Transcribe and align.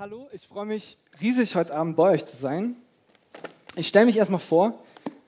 Hallo, 0.00 0.30
ich 0.32 0.48
freue 0.48 0.64
mich 0.64 0.96
riesig, 1.20 1.54
heute 1.56 1.74
Abend 1.74 1.94
bei 1.94 2.12
euch 2.12 2.24
zu 2.24 2.34
sein. 2.34 2.74
Ich 3.76 3.88
stelle 3.88 4.06
mich 4.06 4.16
erstmal 4.16 4.40
vor. 4.40 4.82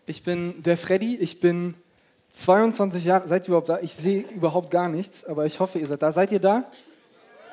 Ich 0.06 0.22
bin 0.22 0.62
der 0.62 0.78
Freddy, 0.78 1.14
ich 1.16 1.40
bin 1.40 1.74
22 2.36 3.04
Jahre. 3.04 3.28
Seid 3.28 3.44
ihr 3.44 3.48
überhaupt 3.48 3.68
da? 3.68 3.80
Ich 3.80 3.92
sehe 3.92 4.22
überhaupt 4.34 4.70
gar 4.70 4.88
nichts, 4.88 5.26
aber 5.26 5.44
ich 5.44 5.60
hoffe, 5.60 5.78
ihr 5.78 5.86
seid 5.86 6.00
da. 6.00 6.10
Seid 6.10 6.32
ihr 6.32 6.40
da? 6.40 6.64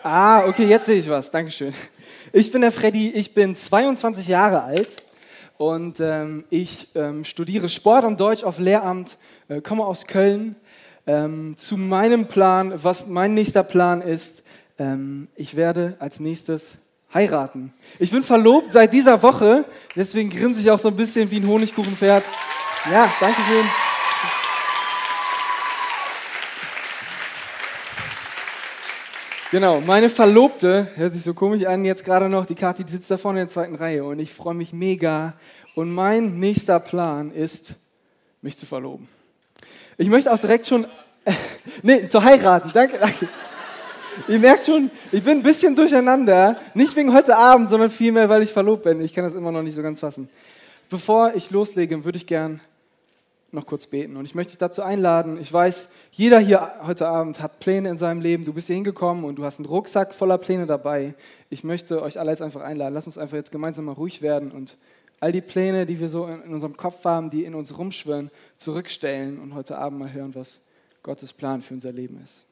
Ah, 0.02 0.48
okay, 0.48 0.66
jetzt 0.66 0.86
sehe 0.86 0.98
ich 0.98 1.10
was. 1.10 1.30
Dankeschön. 1.30 1.74
Ich 2.32 2.54
bin 2.54 2.62
der 2.62 2.72
Freddy, 2.72 3.10
ich 3.10 3.34
bin 3.34 3.54
22 3.54 4.30
Jahre 4.30 4.64
alt 4.64 4.96
und 5.58 6.00
ähm, 6.00 6.46
ich 6.50 6.88
ähm, 6.96 7.26
studiere 7.26 7.68
Sport 7.68 8.06
und 8.06 8.18
Deutsch 8.18 8.46
auf 8.46 8.60
Lehramt, 8.60 9.18
äh, 9.50 9.60
komme 9.60 9.84
aus 9.86 10.08
Köln. 10.08 10.56
Ähm, 11.06 11.58
zu 11.58 11.76
meinem 11.76 12.30
Plan, 12.30 12.82
was 12.82 13.08
mein 13.08 13.34
nächster 13.34 13.64
Plan 13.64 14.02
ist, 14.02 14.42
ähm, 14.78 15.28
ich 15.36 15.58
werde 15.58 15.98
als 16.00 16.22
nächstes 16.22 16.78
heiraten. 17.14 17.74
Ich 17.98 18.12
bin 18.12 18.24
verlobt 18.24 18.74
seit 18.74 18.94
dieser 18.94 19.22
Woche, 19.22 19.66
deswegen 19.96 20.30
grinse 20.30 20.62
ich 20.62 20.70
auch 20.70 20.80
so 20.80 20.90
ein 20.90 20.96
bisschen 20.96 21.30
wie 21.32 21.38
ein 21.38 21.48
Honigkuchenpferd. 21.48 22.24
Ja, 22.92 23.12
danke 23.20 23.42
schön. 23.50 23.66
Genau, 29.52 29.82
meine 29.82 30.12
Verlobte, 30.12 30.90
hört 30.96 31.14
sich 31.14 31.24
so 31.24 31.34
komisch 31.34 31.66
an, 31.66 31.84
jetzt 31.84 32.06
gerade 32.06 32.30
noch, 32.30 32.46
die 32.46 32.54
Kathi, 32.54 32.84
die 32.84 32.92
sitzt 32.92 33.10
da 33.10 33.18
vorne 33.18 33.42
in 33.42 33.48
der 33.48 33.52
zweiten 33.52 33.74
Reihe 33.74 34.04
und 34.06 34.20
ich 34.20 34.32
freue 34.32 34.54
mich 34.54 34.74
mega. 34.74 35.34
Und 35.74 35.92
mein 35.92 36.40
nächster 36.40 36.80
Plan 36.80 37.32
ist, 37.32 37.76
mich 38.44 38.60
zu 38.60 38.68
verloben. 38.68 39.08
Ich 39.98 40.08
möchte 40.08 40.32
auch 40.32 40.38
direkt 40.38 40.68
schon, 40.68 40.86
nee, 41.82 42.08
zu 42.08 42.24
heiraten, 42.24 42.70
danke, 42.74 43.00
danke. 43.00 43.28
Ihr 44.28 44.40
merkt 44.40 44.66
schon, 44.66 44.92
ich 45.12 45.24
bin 45.24 45.38
ein 45.38 45.44
bisschen 45.44 45.76
durcheinander. 45.76 46.60
Nicht 46.74 46.96
wegen 46.96 47.14
heute 47.14 47.38
Abend, 47.38 47.70
sondern 47.70 47.90
vielmehr, 47.90 48.30
weil 48.30 48.44
ich 48.44 48.52
verlobt 48.52 48.84
bin. 48.84 49.02
Ich 49.02 49.14
kann 49.14 49.24
das 49.24 49.34
immer 49.34 49.52
noch 49.52 49.64
nicht 49.64 49.76
so 49.76 49.82
ganz 49.82 50.00
fassen. 50.00 50.30
Bevor 50.90 51.34
ich 51.36 51.52
loslege, 51.52 52.04
würde 52.04 52.18
ich 52.18 52.28
gern 52.28 52.62
noch 53.52 53.66
kurz 53.66 53.88
beten. 53.88 54.18
Und 54.18 54.26
ich 54.26 54.36
möchte 54.36 54.52
dich 54.52 54.60
dazu 54.60 54.82
einladen. 54.82 55.40
Ich 55.40 55.52
weiß, 55.52 55.90
jeder 56.12 56.40
hier 56.40 56.74
heute 56.86 57.08
Abend 57.08 57.42
hat 57.42 57.60
Pläne 57.60 57.90
in 57.90 57.98
seinem 57.98 58.22
Leben. 58.22 58.46
Du 58.46 58.54
bist 58.54 58.68
hier 58.68 58.76
hingekommen 58.76 59.24
und 59.24 59.38
du 59.38 59.44
hast 59.44 59.60
einen 59.60 59.66
Rucksack 59.66 60.14
voller 60.14 60.38
Pläne 60.38 60.66
dabei. 60.66 61.14
Ich 61.50 61.64
möchte 61.64 62.02
euch 62.02 62.20
alle 62.20 62.32
jetzt 62.32 62.42
einfach 62.42 62.62
einladen. 62.62 62.94
Lass 62.94 63.08
uns 63.08 63.18
einfach 63.18 63.38
jetzt 63.38 63.52
gemeinsam 63.52 63.86
mal 63.86 63.94
ruhig 63.94 64.22
werden 64.22 64.52
und 64.52 64.78
all 65.20 65.32
die 65.32 65.42
Pläne, 65.42 65.86
die 65.86 66.00
wir 66.00 66.10
so 66.10 66.28
in 66.28 66.54
unserem 66.54 66.78
Kopf 66.78 67.04
haben, 67.06 67.30
die 67.30 67.44
in 67.44 67.56
uns 67.56 67.78
rumschwirren, 67.78 68.32
zurückstellen 68.58 69.40
und 69.40 69.54
heute 69.54 69.78
Abend 69.78 70.00
mal 70.00 70.14
hören, 70.14 70.34
was 70.36 70.62
Gottes 71.04 71.34
Plan 71.34 71.62
für 71.62 71.74
unser 71.74 71.92
Leben 71.92 72.22
ist. 72.24 72.46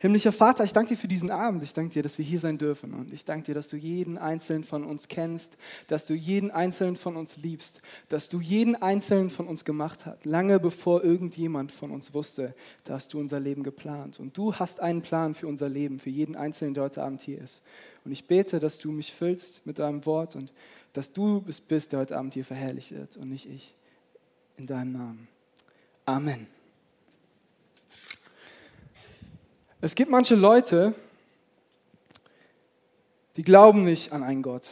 Himmlischer 0.00 0.30
Vater, 0.30 0.62
ich 0.62 0.72
danke 0.72 0.90
dir 0.90 0.96
für 0.96 1.08
diesen 1.08 1.30
Abend. 1.30 1.60
Ich 1.64 1.74
danke 1.74 1.92
dir, 1.92 2.04
dass 2.04 2.18
wir 2.18 2.24
hier 2.24 2.38
sein 2.38 2.56
dürfen. 2.56 2.94
Und 2.94 3.12
ich 3.12 3.24
danke 3.24 3.46
dir, 3.46 3.54
dass 3.54 3.68
du 3.68 3.76
jeden 3.76 4.16
Einzelnen 4.16 4.62
von 4.62 4.84
uns 4.84 5.08
kennst, 5.08 5.56
dass 5.88 6.06
du 6.06 6.14
jeden 6.14 6.52
Einzelnen 6.52 6.94
von 6.94 7.16
uns 7.16 7.36
liebst, 7.36 7.80
dass 8.08 8.28
du 8.28 8.40
jeden 8.40 8.76
Einzelnen 8.76 9.28
von 9.28 9.48
uns 9.48 9.64
gemacht 9.64 10.06
hast. 10.06 10.24
Lange 10.24 10.60
bevor 10.60 11.02
irgendjemand 11.02 11.72
von 11.72 11.90
uns 11.90 12.14
wusste, 12.14 12.54
da 12.84 12.94
hast 12.94 13.12
du 13.12 13.18
unser 13.18 13.40
Leben 13.40 13.64
geplant. 13.64 14.20
Und 14.20 14.38
du 14.38 14.54
hast 14.54 14.78
einen 14.78 15.02
Plan 15.02 15.34
für 15.34 15.48
unser 15.48 15.68
Leben, 15.68 15.98
für 15.98 16.10
jeden 16.10 16.36
Einzelnen, 16.36 16.74
der 16.74 16.84
heute 16.84 17.02
Abend 17.02 17.20
hier 17.20 17.40
ist. 17.42 17.64
Und 18.04 18.12
ich 18.12 18.24
bete, 18.28 18.60
dass 18.60 18.78
du 18.78 18.92
mich 18.92 19.12
füllst 19.12 19.66
mit 19.66 19.80
deinem 19.80 20.06
Wort 20.06 20.36
und 20.36 20.52
dass 20.92 21.12
du 21.12 21.44
es 21.48 21.60
bist, 21.60 21.90
der 21.90 22.00
heute 22.00 22.16
Abend 22.16 22.34
hier 22.34 22.44
verherrlicht 22.44 22.92
wird 22.92 23.16
und 23.16 23.30
nicht 23.30 23.50
ich. 23.50 23.74
In 24.58 24.66
deinem 24.66 24.92
Namen. 24.92 25.28
Amen. 26.04 26.57
Es 29.80 29.94
gibt 29.94 30.10
manche 30.10 30.34
Leute, 30.34 30.92
die 33.36 33.44
glauben 33.44 33.84
nicht 33.84 34.12
an 34.12 34.24
einen 34.24 34.42
Gott. 34.42 34.64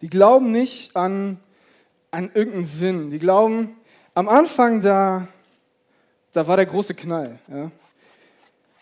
Die 0.00 0.08
glauben 0.08 0.50
nicht 0.50 0.96
an, 0.96 1.38
an 2.10 2.28
irgendeinen 2.34 2.66
Sinn. 2.66 3.10
Die 3.10 3.20
glauben, 3.20 3.76
am 4.14 4.28
Anfang 4.28 4.80
da, 4.80 5.28
da 6.32 6.48
war 6.48 6.56
der 6.56 6.66
große 6.66 6.94
Knall. 6.94 7.38
Ja. 7.46 7.70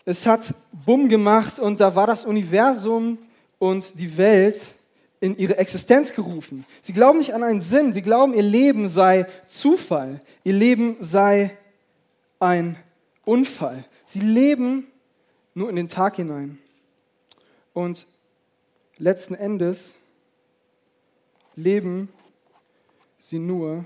Es 0.05 0.25
hat 0.25 0.55
Bumm 0.71 1.07
gemacht 1.07 1.59
und 1.59 1.79
da 1.81 1.93
war 1.93 2.07
das 2.07 2.25
Universum 2.25 3.19
und 3.59 3.99
die 3.99 4.17
Welt 4.17 4.59
in 5.19 5.37
ihre 5.37 5.57
Existenz 5.59 6.13
gerufen. 6.13 6.65
Sie 6.81 6.93
glauben 6.93 7.19
nicht 7.19 7.35
an 7.35 7.43
einen 7.43 7.61
Sinn. 7.61 7.93
Sie 7.93 8.01
glauben, 8.01 8.33
ihr 8.33 8.41
Leben 8.41 8.89
sei 8.89 9.27
Zufall. 9.45 10.19
Ihr 10.43 10.53
Leben 10.53 10.97
sei 10.99 11.55
ein 12.39 12.75
Unfall. 13.23 13.85
Sie 14.07 14.21
leben 14.21 14.87
nur 15.57 15.71
in 15.71 15.75
den 15.75 15.89
Tag 15.89 16.17
hinein. 16.17 16.59
Und 17.73 18.05
letzten 18.97 19.33
Endes 19.33 19.97
leben 21.55 22.13
sie 23.17 23.39
nur, 23.39 23.83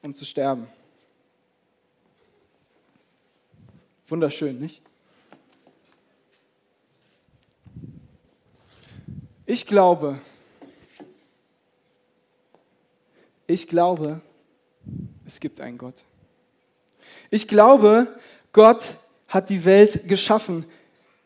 um 0.00 0.14
zu 0.14 0.24
sterben. 0.24 0.66
Wunderschön, 4.08 4.58
nicht? 4.58 4.80
Ich 9.44 9.66
glaube, 9.66 10.18
ich 13.46 13.68
glaube, 13.68 14.22
es 15.26 15.38
gibt 15.38 15.60
einen 15.60 15.76
Gott. 15.76 16.02
Ich 17.28 17.46
glaube, 17.46 18.18
Gott 18.52 18.96
hat 19.30 19.48
die 19.48 19.64
Welt 19.64 20.06
geschaffen. 20.06 20.66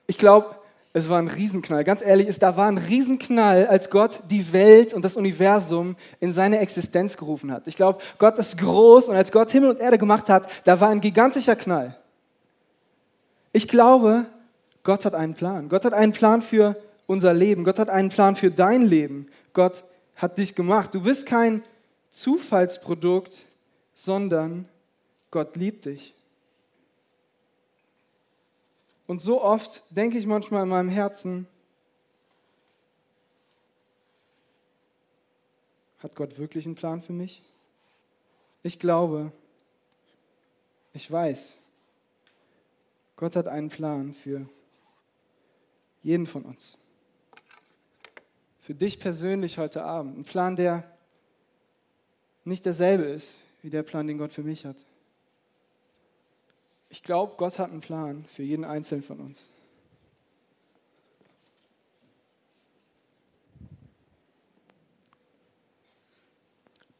Ich 0.06 0.18
glaube, 0.18 0.54
es 0.92 1.08
war 1.08 1.18
ein 1.18 1.26
Riesenknall. 1.26 1.82
Ganz 1.82 2.02
ehrlich, 2.02 2.28
es, 2.28 2.38
da 2.38 2.56
war 2.56 2.68
ein 2.68 2.78
Riesenknall, 2.78 3.66
als 3.66 3.90
Gott 3.90 4.20
die 4.30 4.52
Welt 4.52 4.94
und 4.94 5.04
das 5.04 5.16
Universum 5.16 5.96
in 6.20 6.32
seine 6.32 6.60
Existenz 6.60 7.16
gerufen 7.16 7.50
hat. 7.50 7.66
Ich 7.66 7.74
glaube, 7.74 7.98
Gott 8.18 8.38
ist 8.38 8.58
groß 8.58 9.08
und 9.08 9.16
als 9.16 9.32
Gott 9.32 9.50
Himmel 9.50 9.70
und 9.70 9.80
Erde 9.80 9.98
gemacht 9.98 10.28
hat, 10.28 10.48
da 10.62 10.78
war 10.78 10.90
ein 10.90 11.00
gigantischer 11.00 11.56
Knall. 11.56 11.96
Ich 13.52 13.66
glaube, 13.66 14.26
Gott 14.84 15.04
hat 15.04 15.16
einen 15.16 15.34
Plan. 15.34 15.68
Gott 15.68 15.84
hat 15.84 15.94
einen 15.94 16.12
Plan 16.12 16.42
für 16.42 16.76
unser 17.06 17.34
Leben. 17.34 17.64
Gott 17.64 17.80
hat 17.80 17.88
einen 17.88 18.10
Plan 18.10 18.36
für 18.36 18.52
dein 18.52 18.82
Leben. 18.82 19.26
Gott 19.52 19.82
hat 20.14 20.38
dich 20.38 20.54
gemacht. 20.54 20.94
Du 20.94 21.02
bist 21.02 21.26
kein 21.26 21.64
Zufallsprodukt, 22.10 23.46
sondern 23.94 24.68
Gott 25.32 25.56
liebt 25.56 25.86
dich. 25.86 26.14
Und 29.06 29.20
so 29.20 29.42
oft 29.42 29.82
denke 29.90 30.18
ich 30.18 30.26
manchmal 30.26 30.62
in 30.62 30.68
meinem 30.68 30.88
Herzen, 30.88 31.46
hat 35.98 36.14
Gott 36.14 36.38
wirklich 36.38 36.66
einen 36.66 36.74
Plan 36.74 37.00
für 37.00 37.12
mich? 37.12 37.42
Ich 38.62 38.78
glaube, 38.78 39.32
ich 40.92 41.10
weiß, 41.10 41.56
Gott 43.16 43.36
hat 43.36 43.46
einen 43.46 43.68
Plan 43.68 44.12
für 44.12 44.48
jeden 46.02 46.26
von 46.26 46.42
uns. 46.42 46.76
Für 48.60 48.74
dich 48.74 48.98
persönlich 48.98 49.58
heute 49.58 49.82
Abend. 49.82 50.18
Ein 50.18 50.24
Plan, 50.24 50.56
der 50.56 50.84
nicht 52.44 52.64
derselbe 52.64 53.04
ist 53.04 53.38
wie 53.62 53.70
der 53.70 53.82
Plan, 53.82 54.06
den 54.06 54.18
Gott 54.18 54.32
für 54.32 54.42
mich 54.42 54.64
hat. 54.64 54.76
Ich 56.94 57.02
glaube, 57.02 57.34
Gott 57.36 57.58
hat 57.58 57.72
einen 57.72 57.80
Plan 57.80 58.24
für 58.24 58.44
jeden 58.44 58.64
Einzelnen 58.64 59.02
von 59.02 59.18
uns. 59.18 59.50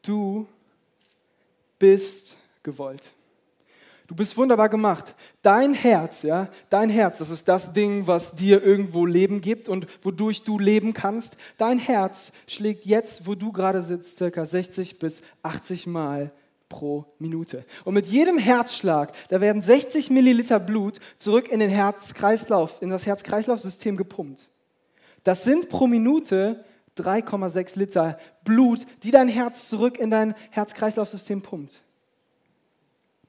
Du 0.01 0.47
bist 1.79 2.37
gewollt. 2.61 3.13
Du 4.07 4.15
bist 4.15 4.35
wunderbar 4.35 4.67
gemacht. 4.67 5.15
Dein 5.41 5.73
Herz, 5.73 6.23
ja, 6.23 6.49
dein 6.69 6.89
Herz, 6.89 7.19
das 7.19 7.29
ist 7.29 7.47
das 7.47 7.71
Ding, 7.71 8.05
was 8.05 8.35
dir 8.35 8.61
irgendwo 8.61 9.05
Leben 9.05 9.39
gibt 9.39 9.69
und 9.69 9.87
wodurch 10.03 10.43
du 10.43 10.59
leben 10.59 10.93
kannst. 10.93 11.37
Dein 11.57 11.79
Herz 11.79 12.33
schlägt 12.47 12.85
jetzt, 12.85 13.27
wo 13.27 13.33
du 13.33 13.53
gerade 13.53 13.81
sitzt, 13.81 14.17
circa 14.17 14.45
60 14.45 14.99
bis 14.99 15.21
80 15.41 15.87
Mal 15.87 16.33
pro 16.69 17.05
Minute. 17.19 17.65
Und 17.83 17.93
mit 17.93 18.07
jedem 18.07 18.37
Herzschlag, 18.37 19.13
da 19.29 19.41
werden 19.41 19.61
60 19.61 20.09
Milliliter 20.09 20.59
Blut 20.59 20.99
zurück 21.17 21.47
in 21.47 21.59
den 21.59 21.69
Herzkreislauf, 21.69 22.81
in 22.81 22.89
das 22.89 23.05
Herz-Kreislauf-System 23.05 23.97
gepumpt. 23.97 24.49
Das 25.23 25.43
sind 25.43 25.69
pro 25.69 25.87
Minute 25.87 26.63
3,6 26.97 27.77
Liter 27.77 28.19
Blut, 28.43 28.85
die 29.03 29.11
dein 29.11 29.27
Herz 29.27 29.69
zurück 29.69 29.97
in 29.97 30.09
dein 30.09 30.35
Herz-Kreislauf-System 30.51 31.41
pumpt. 31.41 31.81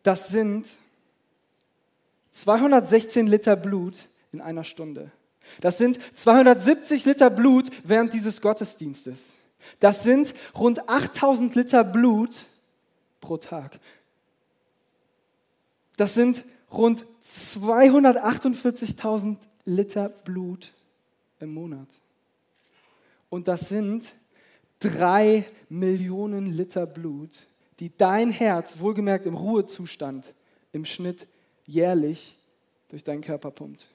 Das 0.02 0.28
sind 0.28 0.66
216 2.32 3.26
Liter 3.26 3.56
Blut 3.56 4.08
in 4.32 4.40
einer 4.40 4.62
Stunde. 4.62 5.10
Das 5.60 5.78
sind 5.78 5.98
270 6.14 7.04
Liter 7.06 7.30
Blut 7.30 7.70
während 7.82 8.12
dieses 8.12 8.40
Gottesdienstes. 8.40 9.36
Das 9.80 10.02
sind 10.02 10.34
rund 10.56 10.88
8000 10.88 11.54
Liter 11.54 11.82
Blut 11.82 12.46
pro 13.26 13.36
Tag. 13.36 13.78
Das 15.96 16.14
sind 16.14 16.44
rund 16.70 17.04
248.000 17.24 19.36
Liter 19.64 20.08
Blut 20.08 20.72
im 21.40 21.52
Monat. 21.52 21.88
Und 23.28 23.48
das 23.48 23.68
sind 23.68 24.14
drei 24.78 25.44
Millionen 25.68 26.46
Liter 26.46 26.86
Blut, 26.86 27.48
die 27.80 27.90
dein 27.96 28.30
Herz, 28.30 28.78
wohlgemerkt 28.78 29.26
im 29.26 29.34
Ruhezustand, 29.34 30.32
im 30.72 30.84
Schnitt 30.84 31.26
jährlich 31.64 32.38
durch 32.88 33.02
deinen 33.02 33.22
Körper 33.22 33.50
pumpt. 33.50 33.88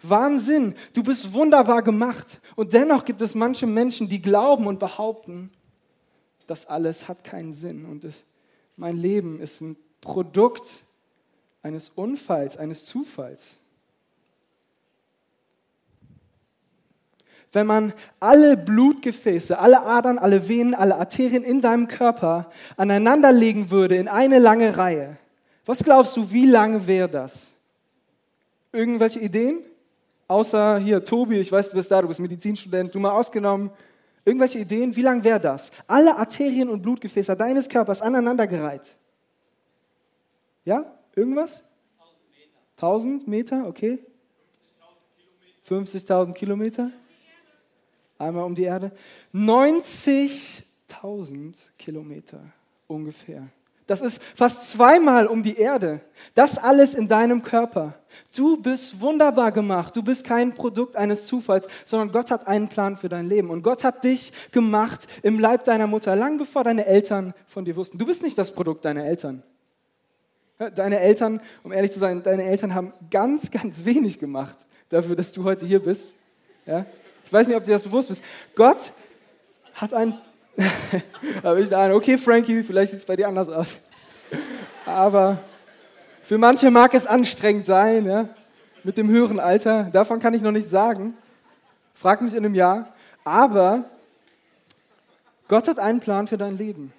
Wahnsinn, 0.00 0.74
du 0.94 1.02
bist 1.02 1.34
wunderbar 1.34 1.82
gemacht. 1.82 2.40
Und 2.56 2.72
dennoch 2.72 3.04
gibt 3.04 3.20
es 3.20 3.34
manche 3.34 3.66
Menschen, 3.66 4.08
die 4.08 4.22
glauben 4.22 4.66
und 4.66 4.78
behaupten, 4.78 5.50
das 6.46 6.64
alles 6.64 7.08
hat 7.08 7.24
keinen 7.24 7.52
Sinn 7.52 7.84
und 7.84 8.04
mein 8.78 8.96
Leben 8.96 9.40
ist 9.40 9.60
ein 9.60 9.76
Produkt 10.00 10.84
eines 11.62 11.90
Unfalls, 11.90 12.56
eines 12.56 12.84
Zufalls. 12.84 13.58
Wenn 17.52 17.66
man 17.66 17.92
alle 18.20 18.56
Blutgefäße, 18.56 19.58
alle 19.58 19.82
Adern, 19.82 20.18
alle 20.18 20.48
Venen, 20.48 20.74
alle 20.74 20.96
Arterien 20.96 21.42
in 21.42 21.60
deinem 21.60 21.88
Körper 21.88 22.50
aneinanderlegen 22.76 23.70
würde 23.70 23.96
in 23.96 24.06
eine 24.06 24.38
lange 24.38 24.76
Reihe, 24.76 25.16
was 25.64 25.82
glaubst 25.82 26.16
du, 26.16 26.30
wie 26.30 26.46
lange 26.46 26.86
wäre 26.86 27.08
das? 27.08 27.50
Irgendwelche 28.72 29.18
Ideen? 29.18 29.60
Außer 30.28 30.78
hier, 30.78 31.02
Tobi, 31.04 31.38
ich 31.38 31.50
weiß, 31.50 31.70
du 31.70 31.76
bist 31.76 31.90
da, 31.90 32.02
du 32.02 32.08
bist 32.08 32.20
Medizinstudent, 32.20 32.94
du 32.94 33.00
mal 33.00 33.10
ausgenommen. 33.10 33.70
Irgendwelche 34.28 34.58
Ideen? 34.58 34.94
Wie 34.94 35.00
lang 35.00 35.24
wäre 35.24 35.40
das? 35.40 35.70
Alle 35.86 36.18
Arterien 36.18 36.68
und 36.68 36.82
Blutgefäße 36.82 37.34
deines 37.34 37.66
Körpers 37.66 38.02
aneinandergereiht. 38.02 38.94
Ja? 40.66 40.98
Irgendwas? 41.16 41.62
1000 41.96 42.06
Meter. 42.36 42.58
1000 42.76 43.26
Meter, 43.26 43.66
okay. 43.66 43.98
50.000 45.66 46.34
Kilometer. 46.34 46.90
Einmal 48.18 48.44
um 48.44 48.54
die 48.54 48.64
Erde. 48.64 48.92
90.000 49.32 51.56
Kilometer 51.78 52.52
ungefähr. 52.86 53.48
Das 53.88 54.02
ist 54.02 54.20
fast 54.34 54.70
zweimal 54.70 55.26
um 55.26 55.42
die 55.42 55.56
Erde. 55.56 56.02
Das 56.34 56.58
alles 56.58 56.94
in 56.94 57.08
deinem 57.08 57.42
Körper. 57.42 57.94
Du 58.36 58.58
bist 58.58 59.00
wunderbar 59.00 59.50
gemacht. 59.50 59.96
Du 59.96 60.02
bist 60.02 60.24
kein 60.24 60.54
Produkt 60.54 60.94
eines 60.94 61.26
Zufalls, 61.26 61.66
sondern 61.86 62.12
Gott 62.12 62.30
hat 62.30 62.46
einen 62.46 62.68
Plan 62.68 62.98
für 62.98 63.08
dein 63.08 63.26
Leben. 63.26 63.48
Und 63.48 63.62
Gott 63.62 63.84
hat 63.84 64.04
dich 64.04 64.30
gemacht 64.52 65.06
im 65.22 65.40
Leib 65.40 65.64
deiner 65.64 65.86
Mutter, 65.86 66.14
lang 66.14 66.36
bevor 66.36 66.64
deine 66.64 66.84
Eltern 66.84 67.32
von 67.46 67.64
dir 67.64 67.76
wussten. 67.76 67.96
Du 67.96 68.04
bist 68.04 68.22
nicht 68.22 68.36
das 68.36 68.52
Produkt 68.52 68.84
deiner 68.84 69.06
Eltern. 69.06 69.42
Deine 70.74 71.00
Eltern, 71.00 71.40
um 71.62 71.72
ehrlich 71.72 71.92
zu 71.92 71.98
sein, 71.98 72.22
deine 72.22 72.44
Eltern 72.44 72.74
haben 72.74 72.92
ganz, 73.10 73.50
ganz 73.50 73.86
wenig 73.86 74.18
gemacht 74.18 74.58
dafür, 74.90 75.16
dass 75.16 75.32
du 75.32 75.44
heute 75.44 75.64
hier 75.64 75.80
bist. 75.80 76.12
Ja? 76.66 76.84
Ich 77.24 77.32
weiß 77.32 77.48
nicht, 77.48 77.56
ob 77.56 77.64
dir 77.64 77.72
das 77.72 77.84
bewusst 77.84 78.08
bist. 78.08 78.22
Gott 78.54 78.92
hat 79.72 79.94
einen 79.94 80.20
habe 81.42 81.60
ich 81.60 81.74
eine 81.74 81.94
okay, 81.94 82.18
Frankie, 82.18 82.62
vielleicht 82.62 82.90
sieht 82.90 83.00
es 83.00 83.06
bei 83.06 83.16
dir 83.16 83.28
anders 83.28 83.48
aus. 83.48 83.76
Aber 84.84 85.38
für 86.22 86.38
manche 86.38 86.70
mag 86.70 86.94
es 86.94 87.06
anstrengend 87.06 87.66
sein, 87.66 88.06
ja, 88.06 88.28
mit 88.82 88.96
dem 88.96 89.08
höheren 89.08 89.38
Alter. 89.38 89.84
Davon 89.84 90.20
kann 90.20 90.34
ich 90.34 90.42
noch 90.42 90.52
nicht 90.52 90.68
sagen. 90.68 91.16
Frag 91.94 92.20
mich 92.22 92.32
in 92.32 92.44
einem 92.44 92.54
Jahr. 92.54 92.92
Aber 93.24 93.84
Gott 95.48 95.68
hat 95.68 95.78
einen 95.78 96.00
Plan 96.00 96.26
für 96.26 96.38
dein 96.38 96.58
Leben. 96.58 96.92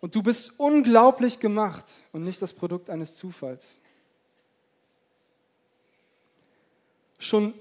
Und 0.00 0.14
du 0.14 0.22
bist 0.22 0.60
unglaublich 0.60 1.40
gemacht 1.40 1.84
und 2.12 2.24
nicht 2.24 2.40
das 2.42 2.52
Produkt 2.52 2.90
eines 2.90 3.14
Zufalls. 3.14 3.80
Schon 7.18 7.54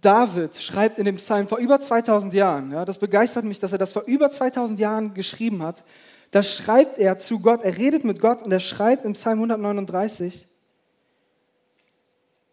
David 0.00 0.56
schreibt 0.56 0.98
in 0.98 1.04
dem 1.04 1.16
Psalm 1.16 1.48
vor 1.48 1.58
über 1.58 1.80
2000 1.80 2.32
Jahren, 2.32 2.72
ja, 2.72 2.84
das 2.84 2.98
begeistert 2.98 3.44
mich, 3.44 3.58
dass 3.58 3.72
er 3.72 3.78
das 3.78 3.92
vor 3.92 4.02
über 4.04 4.30
2000 4.30 4.78
Jahren 4.78 5.14
geschrieben 5.14 5.62
hat. 5.62 5.82
Da 6.30 6.42
schreibt 6.42 6.98
er 6.98 7.18
zu 7.18 7.40
Gott, 7.40 7.62
er 7.62 7.76
redet 7.76 8.04
mit 8.04 8.20
Gott 8.20 8.42
und 8.42 8.52
er 8.52 8.60
schreibt 8.60 9.04
im 9.04 9.14
Psalm 9.14 9.38
139, 9.38 10.46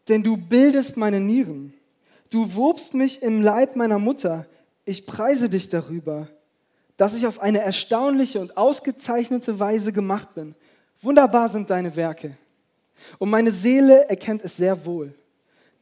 denn 0.08 0.24
du 0.24 0.38
bildest 0.38 0.98
meine 0.98 1.20
Nieren, 1.20 1.74
du 2.30 2.56
wobst 2.56 2.94
mich 2.94 3.22
im 3.22 3.42
Leib 3.42 3.76
meiner 3.76 4.00
Mutter, 4.00 4.46
ich 4.86 5.06
preise 5.06 5.50
dich 5.50 5.70
darüber, 5.70 6.30
dass 6.98 7.16
ich 7.16 7.28
auf 7.28 7.42
eine 7.42 7.60
erstaunliche 7.60 8.40
und 8.40 8.56
ausgezeichnete 8.56 9.60
Weise 9.60 9.92
gemacht 9.92 10.34
bin. 10.36 10.56
Wunderbar 11.02 11.50
sind 11.50 11.70
deine 11.70 11.96
Werke. 11.96 12.38
Und 13.20 13.30
meine 13.30 13.52
Seele 13.52 14.08
erkennt 14.10 14.44
es 14.44 14.58
sehr 14.58 14.86
wohl. 14.86 15.14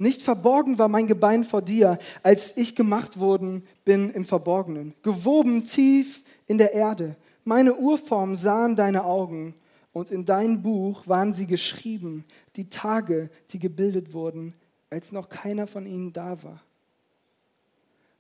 Nicht 0.04 0.22
verborgen 0.22 0.78
war 0.80 0.90
mein 0.90 1.08
Gebein 1.08 1.46
vor 1.46 1.62
dir, 1.62 1.98
als 2.24 2.58
ich 2.58 2.76
gemacht 2.76 3.22
worden 3.22 3.66
bin 3.86 4.10
im 4.10 4.26
Verborgenen. 4.26 4.94
Gewoben 5.02 5.64
tief 5.64 6.26
in 6.46 6.58
der 6.58 6.74
Erde. 6.74 7.16
Meine 7.46 7.76
Urform 7.76 8.36
sahen 8.36 8.76
deine 8.76 9.06
Augen 9.06 9.56
und 9.94 10.12
in 10.12 10.26
dein 10.26 10.62
Buch 10.62 11.08
waren 11.08 11.34
sie 11.34 11.48
geschrieben, 11.48 12.26
die 12.58 12.70
Tage, 12.70 13.30
die 13.52 13.60
gebildet 13.60 14.12
wurden, 14.12 14.54
als 14.90 15.14
noch 15.14 15.30
keiner 15.30 15.68
von 15.68 15.86
ihnen 15.86 16.12
da 16.12 16.44
war. 16.44 16.62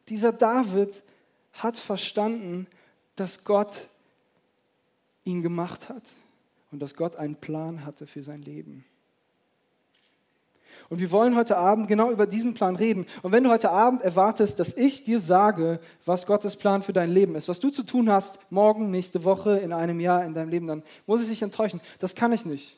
Dieser 0.08 0.32
David 0.32 1.04
hat 1.52 1.76
verstanden, 1.76 2.66
dass 3.18 3.44
Gott 3.44 3.90
ihn 5.26 5.42
gemacht 5.42 5.90
hat 5.90 6.04
und 6.72 6.80
dass 6.80 6.96
Gott 6.96 7.18
einen 7.18 7.36
Plan 7.36 7.86
hatte 7.86 8.08
für 8.08 8.24
sein 8.24 8.42
Leben. 8.42 8.86
Und 10.94 11.00
wir 11.00 11.10
wollen 11.10 11.36
heute 11.36 11.58
Abend 11.58 11.88
genau 11.88 12.12
über 12.12 12.28
diesen 12.28 12.54
Plan 12.54 12.76
reden. 12.76 13.08
Und 13.24 13.32
wenn 13.32 13.44
du 13.44 13.50
heute 13.50 13.72
Abend 13.72 14.04
erwartest, 14.04 14.60
dass 14.60 14.78
ich 14.78 15.04
dir 15.04 15.20
sage, 15.20 15.80
was 16.06 16.28
Gottes 16.28 16.56
Plan 16.56 16.84
für 16.84 16.94
dein 16.94 17.10
Leben 17.10 17.34
ist, 17.34 17.50
was 17.50 17.60
du 17.60 17.72
zu 17.72 17.82
tun 17.82 18.12
hast, 18.12 18.38
morgen, 18.52 18.92
nächste 18.92 19.24
Woche, 19.24 19.58
in 19.58 19.74
einem 19.74 20.00
Jahr 20.00 20.24
in 20.24 20.36
deinem 20.36 20.50
Leben, 20.50 20.68
dann 20.68 20.84
muss 21.08 21.24
ich 21.24 21.30
dich 21.30 21.42
enttäuschen. 21.42 21.82
Das 21.98 22.14
kann 22.14 22.32
ich 22.32 22.46
nicht. 22.46 22.78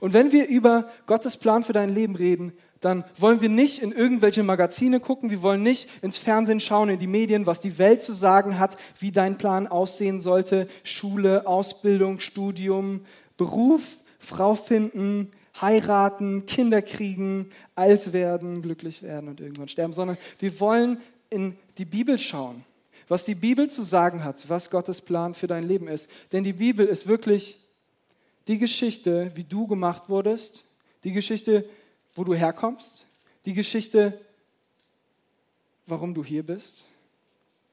Und 0.00 0.12
wenn 0.12 0.32
wir 0.32 0.48
über 0.48 0.90
Gottes 1.06 1.38
Plan 1.38 1.64
für 1.64 1.72
dein 1.72 1.88
Leben 1.88 2.14
reden, 2.14 2.52
dann 2.80 3.04
wollen 3.16 3.40
wir 3.40 3.48
nicht 3.48 3.82
in 3.82 3.92
irgendwelche 3.92 4.42
Magazine 4.42 5.00
gucken, 5.00 5.30
wir 5.30 5.40
wollen 5.40 5.62
nicht 5.62 5.88
ins 6.02 6.18
Fernsehen 6.18 6.60
schauen, 6.60 6.90
in 6.90 6.98
die 6.98 7.06
Medien, 7.06 7.46
was 7.46 7.62
die 7.62 7.78
Welt 7.78 8.02
zu 8.02 8.12
sagen 8.12 8.58
hat, 8.58 8.76
wie 8.98 9.12
dein 9.12 9.38
Plan 9.38 9.66
aussehen 9.66 10.20
sollte, 10.20 10.68
Schule, 10.84 11.46
Ausbildung, 11.46 12.20
Studium, 12.20 13.06
Beruf, 13.38 13.96
Frau 14.18 14.54
finden, 14.54 15.32
heiraten, 15.60 16.46
Kinder 16.46 16.82
kriegen, 16.82 17.50
alt 17.74 18.12
werden, 18.12 18.62
glücklich 18.62 19.02
werden 19.02 19.28
und 19.28 19.40
irgendwann 19.40 19.68
sterben, 19.68 19.92
sondern 19.92 20.18
wir 20.38 20.58
wollen 20.60 21.00
in 21.28 21.56
die 21.78 21.84
Bibel 21.84 22.18
schauen, 22.18 22.64
was 23.08 23.24
die 23.24 23.34
Bibel 23.34 23.68
zu 23.68 23.82
sagen 23.82 24.24
hat, 24.24 24.48
was 24.48 24.70
Gottes 24.70 25.00
Plan 25.00 25.34
für 25.34 25.46
dein 25.46 25.66
Leben 25.66 25.88
ist. 25.88 26.08
Denn 26.32 26.44
die 26.44 26.52
Bibel 26.52 26.86
ist 26.86 27.06
wirklich 27.06 27.58
die 28.46 28.58
Geschichte, 28.58 29.30
wie 29.34 29.44
du 29.44 29.66
gemacht 29.66 30.08
wurdest, 30.08 30.64
die 31.04 31.12
Geschichte, 31.12 31.68
wo 32.14 32.24
du 32.24 32.34
herkommst, 32.34 33.06
die 33.44 33.54
Geschichte, 33.54 34.20
warum 35.86 36.14
du 36.14 36.24
hier 36.24 36.44
bist. 36.44 36.84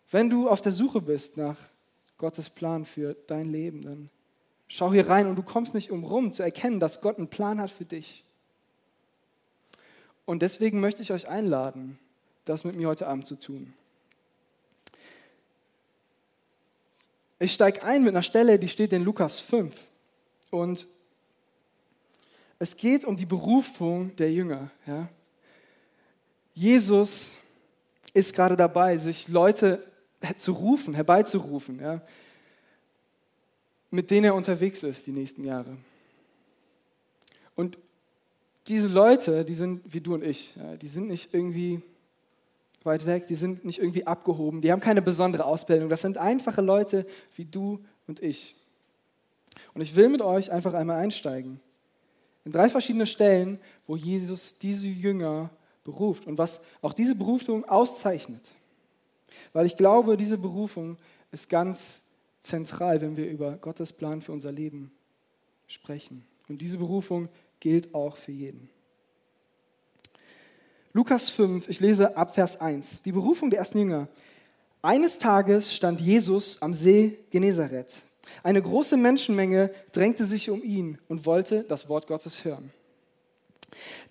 Wenn 0.10 0.30
du 0.30 0.50
auf 0.50 0.62
der 0.62 0.72
Suche 0.72 1.02
bist 1.02 1.38
nach 1.38 1.58
Gottes 2.18 2.50
Plan 2.50 2.86
für 2.86 3.16
dein 3.28 3.52
Leben, 3.52 3.82
dann 3.82 4.10
Schau 4.68 4.92
hier 4.92 5.08
rein 5.08 5.28
und 5.28 5.36
du 5.36 5.44
kommst 5.44 5.74
nicht 5.74 5.92
umrum 5.92 6.34
zu 6.34 6.44
erkennen, 6.44 6.80
dass 6.80 7.02
Gott 7.02 7.18
einen 7.18 7.30
Plan 7.30 7.62
hat 7.62 7.72
für 7.72 7.86
dich. 7.86 8.24
Und 10.26 10.42
deswegen 10.42 10.82
möchte 10.82 11.02
ich 11.02 11.12
euch 11.14 11.30
einladen, 11.30 11.98
das 12.44 12.66
mit 12.66 12.76
mir 12.76 12.90
heute 12.90 13.08
Abend 13.08 13.26
zu 13.26 13.40
tun. 13.40 13.74
Ich 17.40 17.54
steige 17.54 17.84
ein 17.84 18.04
mit 18.04 18.14
einer 18.14 18.24
Stelle, 18.24 18.58
die 18.60 18.68
steht 18.68 18.92
in 18.94 19.04
Lukas 19.04 19.40
5. 19.40 19.80
Und 20.50 20.88
es 22.60 22.76
geht 22.76 23.06
um 23.06 23.16
die 23.16 23.26
Berufung 23.26 24.16
der 24.16 24.32
Jünger. 24.32 24.72
Ja? 24.86 25.08
Jesus 26.54 27.38
ist 28.14 28.34
gerade 28.34 28.58
dabei, 28.58 28.98
sich 28.98 29.28
Leute 29.28 29.86
zu 30.38 30.54
rufen, 30.54 30.96
herbeizurufen. 30.96 31.80
Ja? 31.80 32.02
Mit 33.90 34.12
denen 34.12 34.26
er 34.26 34.36
unterwegs 34.36 34.84
ist 34.84 35.08
die 35.08 35.12
nächsten 35.12 35.44
Jahre. 35.44 35.78
Und 37.56 37.78
diese 38.68 38.88
Leute, 38.88 39.46
die 39.46 39.56
sind 39.56 39.82
wie 39.86 40.02
du 40.02 40.14
und 40.14 40.24
ich, 40.24 40.54
die 40.82 40.88
sind 40.88 41.08
nicht 41.08 41.34
irgendwie 41.34 41.82
weit 42.84 43.06
weg, 43.06 43.28
die 43.28 43.36
sind 43.36 43.66
nicht 43.66 43.80
irgendwie 43.80 44.06
abgehoben, 44.06 44.62
die 44.62 44.72
haben 44.72 44.82
keine 44.82 45.02
besondere 45.02 45.46
Ausbildung. 45.46 45.90
Das 45.90 46.02
sind 46.02 46.18
einfache 46.18 46.62
Leute 46.62 47.06
wie 47.36 47.46
du 47.46 47.80
und 48.08 48.22
ich. 48.22 48.56
Und 49.74 49.82
ich 49.82 49.96
will 49.96 50.10
mit 50.10 50.22
euch 50.22 50.52
einfach 50.52 50.74
einmal 50.74 50.98
einsteigen. 50.98 51.60
In 52.46 52.52
drei 52.52 52.70
verschiedene 52.70 53.06
Stellen, 53.06 53.60
wo 53.86 53.96
Jesus 53.96 54.58
diese 54.58 54.88
Jünger 54.88 55.50
beruft 55.84 56.28
und 56.28 56.38
was 56.38 56.60
auch 56.82 56.94
diese 56.94 57.16
Berufung 57.16 57.66
auszeichnet. 57.66 58.52
Weil 59.54 59.66
ich 59.66 59.78
glaube, 59.78 60.18
diese 60.18 60.38
Berufung 60.38 60.98
ist 61.32 61.50
ganz 61.50 62.02
zentral, 62.48 63.02
wenn 63.02 63.18
wir 63.18 63.30
über 63.30 63.58
Gottes 63.58 63.94
Plan 63.94 64.22
für 64.22 64.32
unser 64.32 64.52
Leben 64.52 64.92
sprechen. 65.68 66.26
Und 66.48 66.62
diese 66.62 66.78
Berufung 66.78 67.30
gilt 67.60 67.94
auch 67.94 68.18
für 68.18 68.32
jeden. 68.32 68.70
Lukas 70.94 71.30
5, 71.30 71.70
ich 71.70 71.80
lese 71.80 72.18
ab 72.18 72.34
Vers 72.34 72.60
1. 72.60 73.04
Die 73.04 73.12
Berufung 73.12 73.50
der 73.50 73.60
ersten 73.60 73.80
Jünger. 73.80 74.08
Eines 74.82 75.20
Tages 75.20 75.74
stand 75.74 76.02
Jesus 76.02 76.62
am 76.62 76.74
See 76.74 77.20
Genezareth. 77.30 78.02
Eine 78.44 78.62
große 78.62 78.98
Menschenmenge 78.98 79.72
drängte 79.92 80.26
sich 80.26 80.50
um 80.50 80.64
ihn 80.64 80.98
und 81.08 81.26
wollte 81.26 81.64
das 81.64 81.90
Wort 81.90 82.08
Gottes 82.08 82.44
hören. 82.46 82.72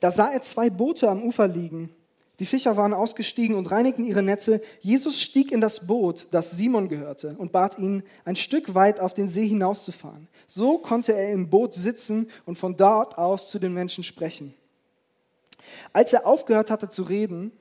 Da 0.00 0.10
sah 0.10 0.30
er 0.32 0.42
zwei 0.42 0.70
Boote 0.70 1.08
am 1.08 1.22
Ufer 1.22 1.48
liegen. 1.48 1.90
Die 2.38 2.46
Fischer 2.46 2.76
waren 2.76 2.92
ausgestiegen 2.92 3.56
und 3.56 3.70
reinigten 3.70 4.04
ihre 4.04 4.22
Netze. 4.22 4.60
Jesus 4.80 5.20
stieg 5.20 5.52
in 5.52 5.60
das 5.60 5.86
Boot, 5.86 6.26
das 6.30 6.50
Simon 6.50 6.88
gehörte, 6.88 7.34
und 7.38 7.52
bat 7.52 7.78
ihn, 7.78 8.02
ein 8.24 8.36
Stück 8.36 8.74
weit 8.74 9.00
auf 9.00 9.14
den 9.14 9.28
See 9.28 9.48
hinauszufahren. 9.48 10.28
So 10.46 10.78
konnte 10.78 11.14
er 11.14 11.32
im 11.32 11.48
Boot 11.48 11.72
sitzen 11.72 12.28
und 12.44 12.58
von 12.58 12.76
dort 12.76 13.16
aus 13.16 13.48
zu 13.48 13.58
den 13.58 13.72
Menschen 13.72 14.04
sprechen. 14.04 14.54
Als 15.92 16.12
er 16.12 16.26
aufgehört 16.26 16.70
hatte 16.70 16.88
zu 16.88 17.04
reden, 17.04 17.52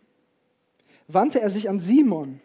wandte 1.08 1.40
er 1.40 1.50
sich 1.50 1.70
an 1.70 1.80
Simon. 1.80 2.42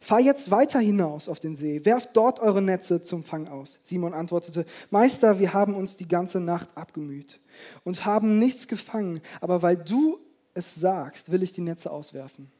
Fahr 0.00 0.20
jetzt 0.20 0.50
weiter 0.50 0.80
hinaus 0.80 1.28
auf 1.28 1.40
den 1.40 1.56
See, 1.56 1.84
werft 1.84 2.10
dort 2.16 2.40
eure 2.40 2.62
Netze 2.62 3.02
zum 3.02 3.24
Fang 3.24 3.46
aus. 3.48 3.78
Simon 3.82 4.14
antwortete, 4.14 4.66
Meister, 4.90 5.38
wir 5.38 5.52
haben 5.52 5.74
uns 5.74 5.96
die 5.96 6.08
ganze 6.08 6.40
Nacht 6.40 6.68
abgemüht 6.76 7.40
und 7.84 8.04
haben 8.04 8.38
nichts 8.38 8.68
gefangen, 8.68 9.20
aber 9.40 9.62
weil 9.62 9.76
du 9.76 10.18
es 10.58 10.74
sagst, 10.74 11.30
will 11.30 11.42
ich 11.42 11.52
die 11.52 11.60
Netze 11.60 11.90
auswerfen. 11.90 12.50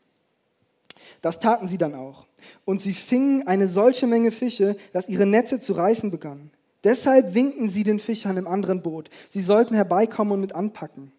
Das 1.21 1.41
taten 1.41 1.69
sie 1.69 1.79
dann 1.79 1.95
auch. 1.95 2.27
Und 2.65 2.81
sie 2.81 2.95
fingen 2.95 3.47
eine 3.47 3.69
solche 3.69 4.07
Menge 4.07 4.31
Fische, 4.31 4.77
dass 4.93 5.09
ihre 5.09 5.27
Netze 5.27 5.61
zu 5.61 5.73
reißen 5.73 6.11
begannen. 6.11 6.51
Deshalb 6.85 7.35
winkten 7.35 7.69
sie 7.69 7.85
den 7.85 7.99
Fischern 7.99 8.37
im 8.37 8.47
anderen 8.47 8.83
Boot. 8.83 9.11
Sie 9.31 9.41
sollten 9.41 9.75
herbeikommen 9.75 10.33
und 10.33 10.41
mit 10.41 10.55
anpacken. 10.55 11.13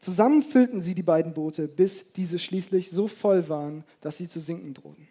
Zusammen 0.00 0.42
füllten 0.42 0.80
sie 0.80 0.94
die 0.94 1.02
beiden 1.02 1.32
Boote, 1.32 1.68
bis 1.68 2.12
diese 2.12 2.38
schließlich 2.38 2.90
so 2.90 3.08
voll 3.08 3.48
waren, 3.48 3.84
dass 4.00 4.18
sie 4.18 4.28
zu 4.28 4.40
sinken 4.40 4.74
drohten. 4.74 5.08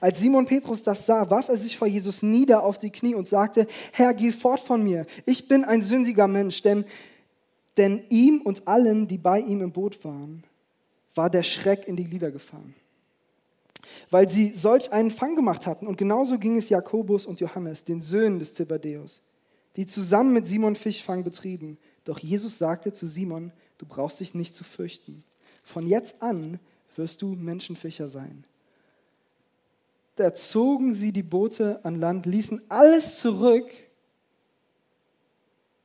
Als 0.00 0.20
Simon 0.20 0.46
Petrus 0.46 0.82
das 0.82 1.04
sah, 1.06 1.28
warf 1.30 1.48
er 1.48 1.56
sich 1.56 1.76
vor 1.76 1.88
Jesus 1.88 2.22
nieder 2.22 2.62
auf 2.62 2.78
die 2.78 2.90
Knie 2.90 3.14
und 3.14 3.28
sagte, 3.28 3.66
Herr, 3.92 4.14
geh 4.14 4.32
fort 4.32 4.60
von 4.60 4.82
mir, 4.82 5.06
ich 5.26 5.48
bin 5.48 5.64
ein 5.64 5.82
sündiger 5.82 6.26
Mensch, 6.26 6.62
denn, 6.62 6.84
denn 7.76 8.04
ihm 8.08 8.40
und 8.42 8.68
allen, 8.68 9.08
die 9.08 9.18
bei 9.18 9.40
ihm 9.40 9.60
im 9.60 9.72
Boot 9.72 10.04
waren, 10.04 10.44
war 11.14 11.30
der 11.30 11.42
Schreck 11.42 11.86
in 11.86 11.96
die 11.96 12.04
Glieder 12.04 12.30
gefahren, 12.30 12.74
weil 14.10 14.28
sie 14.28 14.50
solch 14.50 14.92
einen 14.92 15.10
Fang 15.10 15.36
gemacht 15.36 15.66
hatten. 15.66 15.86
Und 15.86 15.96
genauso 15.96 16.38
ging 16.38 16.56
es 16.56 16.68
Jakobus 16.68 17.26
und 17.26 17.40
Johannes, 17.40 17.84
den 17.84 18.00
Söhnen 18.00 18.38
des 18.38 18.54
Zebedäus, 18.54 19.22
die 19.76 19.86
zusammen 19.86 20.32
mit 20.32 20.46
Simon 20.46 20.76
Fischfang 20.76 21.24
betrieben. 21.24 21.78
Doch 22.04 22.18
Jesus 22.18 22.58
sagte 22.58 22.92
zu 22.92 23.06
Simon, 23.06 23.52
du 23.78 23.86
brauchst 23.86 24.20
dich 24.20 24.34
nicht 24.34 24.54
zu 24.54 24.64
fürchten. 24.64 25.22
Von 25.62 25.86
jetzt 25.86 26.22
an 26.22 26.60
wirst 26.96 27.22
du 27.22 27.34
Menschenfischer 27.34 28.08
sein. 28.08 28.44
Da 30.16 30.32
zogen 30.32 30.94
sie 30.94 31.12
die 31.12 31.24
Boote 31.24 31.84
an 31.84 31.96
Land, 31.96 32.26
ließen 32.26 32.62
alles 32.68 33.18
zurück 33.18 33.68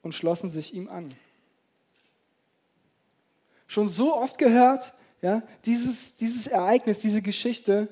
und 0.04 0.14
schlossen 0.14 0.52
sich 0.52 0.74
ihm 0.74 0.88
an. 0.88 1.10
Schon 3.70 3.88
so 3.88 4.16
oft 4.16 4.40
gehört, 4.40 4.94
ja, 5.22 5.44
dieses, 5.64 6.16
dieses 6.16 6.48
Ereignis, 6.48 6.98
diese 7.00 7.22
Geschichte. 7.22 7.88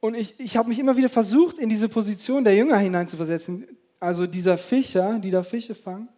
Und 0.00 0.14
ich, 0.14 0.40
ich 0.40 0.56
habe 0.56 0.70
mich 0.70 0.78
immer 0.78 0.96
wieder 0.96 1.10
versucht, 1.10 1.58
in 1.58 1.68
diese 1.68 1.90
Position 1.90 2.44
der 2.44 2.56
Jünger 2.56 2.78
hineinzuversetzen. 2.78 3.68
Also 4.00 4.26
dieser 4.26 4.56
Fischer, 4.56 5.18
die 5.18 5.30
da 5.30 5.42
Fische 5.42 5.74
fangen. 5.74 6.08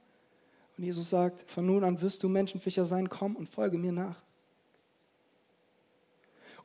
Und 0.78 0.84
Jesus 0.84 1.10
sagt, 1.10 1.50
von 1.50 1.66
nun 1.66 1.82
an 1.82 2.00
wirst 2.00 2.22
du 2.22 2.28
Menschenfischer 2.28 2.84
sein, 2.84 3.08
komm 3.08 3.34
und 3.34 3.48
folge 3.48 3.78
mir 3.78 3.90
nach. 3.90 4.22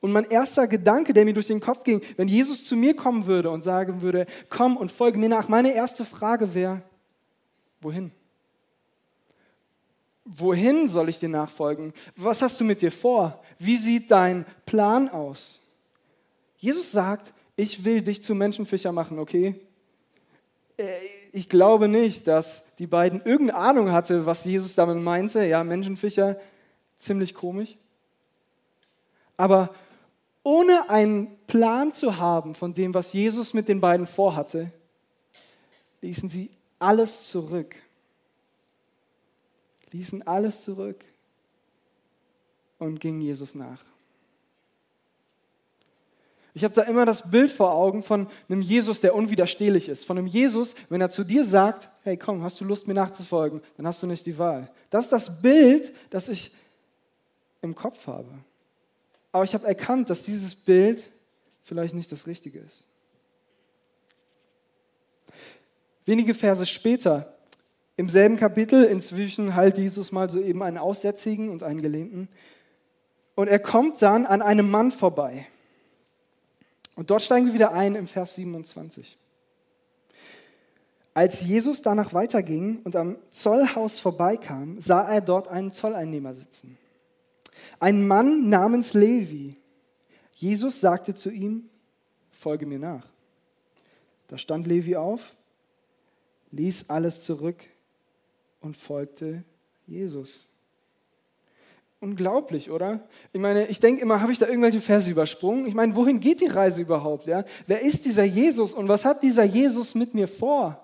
Und 0.02 0.12
mein 0.12 0.26
erster 0.26 0.68
Gedanke, 0.68 1.14
der 1.14 1.26
mir 1.26 1.34
durch 1.34 1.48
den 1.48 1.62
Kopf 1.62 1.84
ging, 1.84 2.04
wenn 2.16 2.28
Jesus 2.28 2.64
zu 2.64 2.76
mir 2.76 2.96
kommen 2.96 3.26
würde 3.26 3.50
und 3.50 3.64
sagen 3.64 4.04
würde, 4.04 4.28
komm 4.50 4.78
und 4.78 4.92
folge 4.92 5.18
mir 5.18 5.30
nach, 5.30 5.48
meine 5.48 5.74
erste 5.74 6.06
Frage 6.06 6.54
wäre, 6.54 6.84
wohin? 7.82 8.12
Wohin 10.34 10.88
soll 10.88 11.10
ich 11.10 11.20
dir 11.20 11.28
nachfolgen? 11.28 11.94
Was 12.16 12.42
hast 12.42 12.60
du 12.60 12.64
mit 12.64 12.82
dir 12.82 12.92
vor? 12.92 13.44
Wie 13.60 13.76
sieht 13.76 14.12
dein 14.12 14.46
Plan 14.66 15.10
aus? 15.10 15.60
Jesus 16.58 16.92
sagt, 16.92 17.34
ich 17.58 17.84
will 17.84 18.02
dich 18.02 18.24
zu 18.24 18.34
Menschenfischer 18.34 18.94
machen, 18.94 19.20
okay? 19.20 19.60
Äh, 20.78 20.86
ich 21.34 21.50
glaube 21.50 21.88
nicht, 21.90 22.28
dass 22.28 22.76
die 22.78 22.88
beiden 22.88 23.22
irgendeine 23.26 23.60
Ahnung 23.60 23.92
hatte, 23.92 24.26
was 24.26 24.46
Jesus 24.46 24.76
damit 24.76 24.98
meinte. 25.04 25.46
Ja, 25.46 25.64
Menschenfischer, 25.64 26.38
ziemlich 26.98 27.34
komisch. 27.34 27.78
Aber 29.36 29.74
ohne 30.44 30.90
einen 30.90 31.38
Plan 31.48 31.92
zu 31.92 32.18
haben 32.18 32.56
von 32.56 32.74
dem, 32.74 32.94
was 32.94 33.12
Jesus 33.12 33.54
mit 33.54 33.68
den 33.68 33.82
beiden 33.82 34.08
vorhatte, 34.08 34.72
ließen 36.02 36.30
sie 36.30 36.52
alles 36.80 37.30
zurück. 37.30 37.76
Ließen 39.92 40.26
alles 40.26 40.64
zurück 40.64 41.04
und 42.80 43.00
gingen 43.00 43.22
Jesus 43.22 43.56
nach. 43.56 43.84
Ich 46.54 46.64
habe 46.64 46.74
da 46.74 46.82
immer 46.84 47.06
das 47.06 47.32
Bild 47.32 47.50
vor 47.50 47.72
Augen 47.72 48.04
von 48.04 48.28
einem 48.50 48.62
Jesus, 48.62 49.00
der 49.00 49.16
unwiderstehlich 49.16 49.88
ist. 49.88 50.06
Von 50.06 50.18
einem 50.18 50.28
Jesus, 50.28 50.76
wenn 50.90 51.00
er 51.00 51.10
zu 51.10 51.24
dir 51.24 51.46
sagt, 51.46 51.90
hey 52.04 52.18
komm, 52.18 52.44
hast 52.44 52.60
du 52.60 52.66
Lust, 52.66 52.88
mir 52.88 52.94
nachzufolgen, 52.94 53.62
dann 53.78 53.88
hast 53.88 54.04
du 54.04 54.08
nicht 54.08 54.26
die 54.26 54.38
Wahl. 54.38 54.70
Das 54.90 55.06
ist 55.06 55.14
das 55.14 55.42
Bild, 55.42 55.94
das 56.10 56.28
ich 56.28 56.52
im 57.62 57.74
Kopf 57.74 58.08
habe. 58.08 58.30
Aber 59.32 59.46
ich 59.46 59.54
habe 59.54 59.66
erkannt, 59.66 60.10
dass 60.10 60.24
dieses 60.24 60.56
Bild 60.56 61.10
vielleicht 61.62 61.94
nicht 61.94 62.12
das 62.12 62.28
Richtige 62.28 62.60
ist. 62.60 62.86
Wenige 66.06 66.34
Verse 66.34 66.66
später, 66.66 67.34
im 68.02 68.10
selben 68.10 68.36
Kapitel, 68.36 68.84
inzwischen 68.84 69.56
heilt 69.56 69.78
Jesus 69.78 70.12
mal 70.12 70.28
so 70.28 70.42
eben 70.42 70.64
einen 70.64 70.80
Aussätzigen 70.80 71.50
und 71.50 71.62
einen 71.62 71.84
Gelähmten. 71.84 72.30
Und 73.36 73.48
er 73.48 73.60
kommt 73.60 74.02
dann 74.02 74.26
an 74.26 74.42
einem 74.42 74.72
Mann 74.72 74.92
vorbei. 74.92 75.46
Und 76.96 77.12
dort 77.12 77.22
steigen 77.22 77.46
wir 77.46 77.54
wieder 77.54 77.74
ein 77.74 77.94
im 77.94 78.08
Vers 78.08 78.34
27. 78.34 79.20
Als 81.14 81.42
Jesus 81.42 81.84
danach 81.84 82.12
weiterging 82.12 82.82
und 82.86 82.96
am 82.96 83.18
Zollhaus 83.30 84.00
vorbeikam, 84.00 84.82
sah 84.82 85.04
er 85.04 85.22
dort 85.22 85.48
einen 85.48 85.72
Zolleinnehmer 85.72 86.34
sitzen. 86.34 86.80
Ein 87.80 88.08
Mann 88.08 88.50
namens 88.50 88.96
Levi. 88.96 89.54
Jesus 90.38 90.82
sagte 90.82 91.14
zu 91.14 91.30
ihm, 91.30 91.70
folge 92.32 92.66
mir 92.66 92.80
nach. 92.80 93.06
Da 94.28 94.40
stand 94.40 94.66
Levi 94.66 94.96
auf, 94.96 95.36
ließ 96.50 96.90
alles 96.90 97.22
zurück 97.22 97.58
und 98.62 98.78
folgte 98.78 99.44
Jesus. 99.86 100.48
Unglaublich, 102.00 102.72
oder? 102.72 103.08
Ich 103.32 103.40
meine, 103.40 103.68
ich 103.68 103.80
denke 103.80 104.02
immer, 104.02 104.22
habe 104.22 104.32
ich 104.32 104.40
da 104.40 104.48
irgendwelche 104.48 104.82
Verse 104.82 105.12
übersprungen? 105.12 105.68
Ich 105.68 105.76
meine, 105.76 105.96
wohin 105.96 106.20
geht 106.20 106.42
die 106.42 106.48
Reise 106.48 106.82
überhaupt? 106.82 107.28
Ja? 107.28 107.44
Wer 107.68 107.82
ist 107.82 108.06
dieser 108.06 108.24
Jesus 108.24 108.74
und 108.74 108.88
was 108.88 109.06
hat 109.06 109.22
dieser 109.22 109.44
Jesus 109.44 109.94
mit 109.94 110.14
mir 110.14 110.28
vor? 110.28 110.84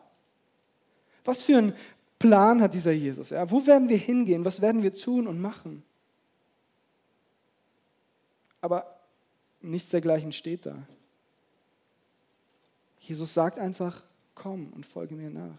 Was 1.25 1.41
für 1.41 1.57
einen 1.57 1.73
Plan 2.19 2.61
hat 2.61 2.73
dieser 2.73 2.91
Jesus? 2.91 3.31
Ja? 3.31 3.49
Wo 3.49 3.65
werden 3.65 3.89
wir 3.89 3.97
hingehen? 3.97 4.45
Was 4.45 4.61
werden 4.61 4.83
wir 4.83 4.93
tun 4.93 5.27
und 5.27 5.41
machen? 5.41 5.83
aber 8.61 8.99
nichts 9.61 9.89
dergleichen 9.89 10.31
steht 10.31 10.65
da. 10.65 10.75
Jesus 12.99 13.33
sagt 13.33 13.59
einfach, 13.59 14.03
komm 14.35 14.73
und 14.73 14.85
folge 14.85 15.15
mir 15.15 15.29
nach. 15.29 15.57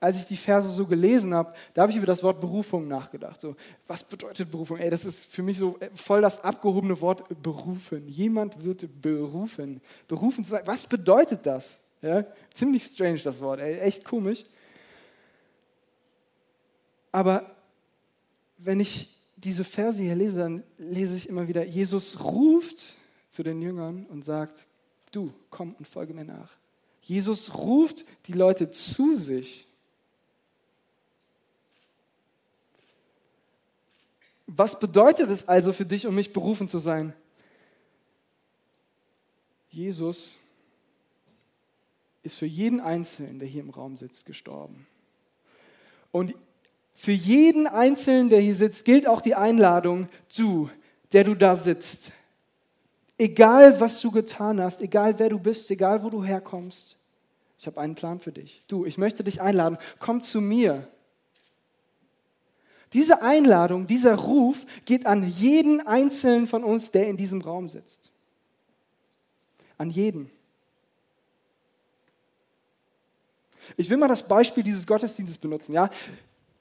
Als 0.00 0.18
ich 0.18 0.26
die 0.26 0.36
Verse 0.36 0.68
so 0.68 0.86
gelesen 0.86 1.34
habe, 1.34 1.54
da 1.74 1.82
habe 1.82 1.90
ich 1.90 1.96
über 1.96 2.06
das 2.06 2.22
Wort 2.22 2.40
Berufung 2.40 2.86
nachgedacht. 2.86 3.40
So, 3.40 3.56
was 3.86 4.04
bedeutet 4.04 4.50
Berufung? 4.50 4.78
Ey, 4.78 4.90
das 4.90 5.04
ist 5.04 5.26
für 5.26 5.42
mich 5.42 5.58
so 5.58 5.76
voll 5.94 6.22
das 6.22 6.44
abgehobene 6.44 7.00
Wort 7.00 7.24
berufen. 7.42 8.06
Jemand 8.06 8.62
wird 8.62 8.88
berufen. 9.02 9.80
Berufen 10.06 10.44
zu 10.44 10.50
sein. 10.50 10.62
Was 10.66 10.86
bedeutet 10.86 11.44
das? 11.44 11.80
Ja, 12.00 12.24
ziemlich 12.54 12.84
strange 12.84 13.18
das 13.18 13.40
Wort, 13.40 13.60
ey, 13.60 13.80
echt 13.80 14.04
komisch. 14.04 14.44
Aber 17.10 17.56
wenn 18.58 18.80
ich 18.80 19.18
diese 19.36 19.64
Verse 19.64 20.02
hier 20.02 20.14
lese, 20.14 20.38
dann 20.38 20.62
lese 20.78 21.16
ich 21.16 21.28
immer 21.28 21.48
wieder, 21.48 21.64
Jesus 21.64 22.22
ruft 22.22 22.94
zu 23.30 23.42
den 23.42 23.62
Jüngern 23.62 24.06
und 24.06 24.24
sagt, 24.24 24.66
du, 25.12 25.32
komm 25.50 25.74
und 25.74 25.86
folge 25.86 26.14
mir 26.14 26.24
nach. 26.24 26.56
Jesus 27.02 27.54
ruft 27.54 28.04
die 28.26 28.32
Leute 28.32 28.70
zu 28.70 29.14
sich. 29.14 29.67
Was 34.50 34.80
bedeutet 34.80 35.30
es 35.30 35.46
also 35.46 35.72
für 35.72 35.84
dich, 35.84 36.06
um 36.06 36.14
mich 36.14 36.32
berufen 36.32 36.68
zu 36.68 36.78
sein? 36.78 37.12
Jesus 39.70 40.38
ist 42.22 42.36
für 42.36 42.46
jeden 42.46 42.80
Einzelnen, 42.80 43.38
der 43.38 43.46
hier 43.46 43.60
im 43.60 43.70
Raum 43.70 43.96
sitzt, 43.96 44.26
gestorben. 44.26 44.86
Und 46.10 46.34
Für 46.94 47.12
jeden 47.12 47.68
Einzelnen, 47.68 48.28
der 48.28 48.40
hier 48.40 48.56
sitzt, 48.56 48.84
gilt 48.84 49.06
auch 49.06 49.20
die 49.20 49.36
Einladung, 49.36 50.08
du, 50.36 50.68
der 51.12 51.22
du 51.22 51.36
da 51.36 51.54
sitzt. 51.54 52.10
Egal, 53.16 53.78
was 53.80 54.00
du 54.00 54.10
getan 54.10 54.60
hast, 54.60 54.80
egal 54.80 55.16
wer 55.20 55.28
du 55.28 55.38
bist, 55.38 55.70
egal 55.70 56.02
wo 56.02 56.10
du 56.10 56.24
herkommst, 56.24 56.98
ich 57.56 57.68
habe 57.68 57.80
einen 57.80 57.94
Plan 57.94 58.18
für 58.18 58.32
dich. 58.32 58.62
Du, 58.66 58.84
ich 58.84 58.98
möchte 58.98 59.22
dich 59.22 59.40
einladen, 59.40 59.78
komm 60.00 60.22
zu 60.22 60.40
mir. 60.40 60.88
Diese 62.92 63.22
Einladung, 63.22 63.86
dieser 63.86 64.14
Ruf 64.14 64.64
geht 64.84 65.06
an 65.06 65.28
jeden 65.28 65.86
Einzelnen 65.86 66.46
von 66.46 66.64
uns, 66.64 66.90
der 66.90 67.08
in 67.08 67.16
diesem 67.16 67.42
Raum 67.42 67.68
sitzt. 67.68 68.12
An 69.76 69.90
jeden. 69.90 70.30
Ich 73.76 73.90
will 73.90 73.98
mal 73.98 74.08
das 74.08 74.26
Beispiel 74.26 74.62
dieses 74.62 74.86
Gottesdienstes 74.86 75.38
benutzen. 75.38 75.74
Ja? 75.74 75.90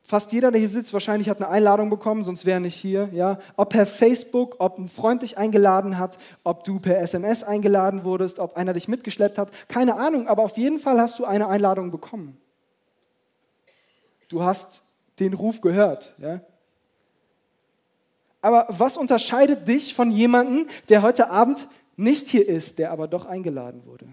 Fast 0.04 0.32
jeder, 0.32 0.52
der 0.52 0.60
hier 0.60 0.70
sitzt, 0.70 0.94
wahrscheinlich 0.94 1.30
hat 1.30 1.38
eine 1.38 1.50
Einladung 1.50 1.90
bekommen, 1.90 2.24
sonst 2.24 2.46
wäre 2.46 2.58
er 2.58 2.62
nicht 2.62 2.76
hier. 2.76 3.10
Ja? 3.14 3.40
Ob 3.56 3.70
per 3.70 3.86
Facebook, 3.86 4.56
ob 4.60 4.78
ein 4.78 4.90
Freund 4.90 5.22
dich 5.22 5.38
eingeladen 5.38 5.98
hat, 5.98 6.18
ob 6.44 6.64
du 6.64 6.80
per 6.80 7.00
SMS 7.00 7.44
eingeladen 7.44 8.04
wurdest, 8.04 8.40
ob 8.40 8.58
einer 8.58 8.74
dich 8.74 8.88
mitgeschleppt 8.88 9.38
hat, 9.38 9.50
keine 9.68 9.96
Ahnung, 9.96 10.28
aber 10.28 10.44
auf 10.44 10.58
jeden 10.58 10.80
Fall 10.80 11.00
hast 11.00 11.20
du 11.20 11.26
eine 11.26 11.48
Einladung 11.48 11.92
bekommen. 11.92 12.38
Du 14.30 14.44
hast 14.44 14.84
den 15.20 15.34
Ruf 15.34 15.62
gehört. 15.62 16.14
Ja? 16.18 16.42
Aber 18.42 18.68
was 18.70 18.98
unterscheidet 18.98 19.68
dich 19.68 19.94
von 19.94 20.12
jemandem, 20.12 20.68
der 20.90 21.02
heute 21.02 21.30
Abend 21.30 21.68
nicht 21.96 22.28
hier 22.28 22.48
ist, 22.48 22.80
der 22.80 22.92
aber 22.92 23.08
doch 23.08 23.26
eingeladen 23.26 23.86
wurde? 23.86 24.08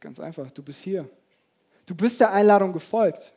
Ganz 0.00 0.20
einfach, 0.20 0.50
du 0.50 0.62
bist 0.62 0.82
hier. 0.82 1.08
Du 1.86 1.94
bist 1.94 2.20
der 2.20 2.32
Einladung 2.32 2.72
gefolgt. 2.72 3.32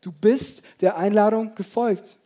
Du 0.00 0.12
bist 0.12 0.64
der 0.80 0.96
Einladung 0.96 1.54
gefolgt. 1.54 2.16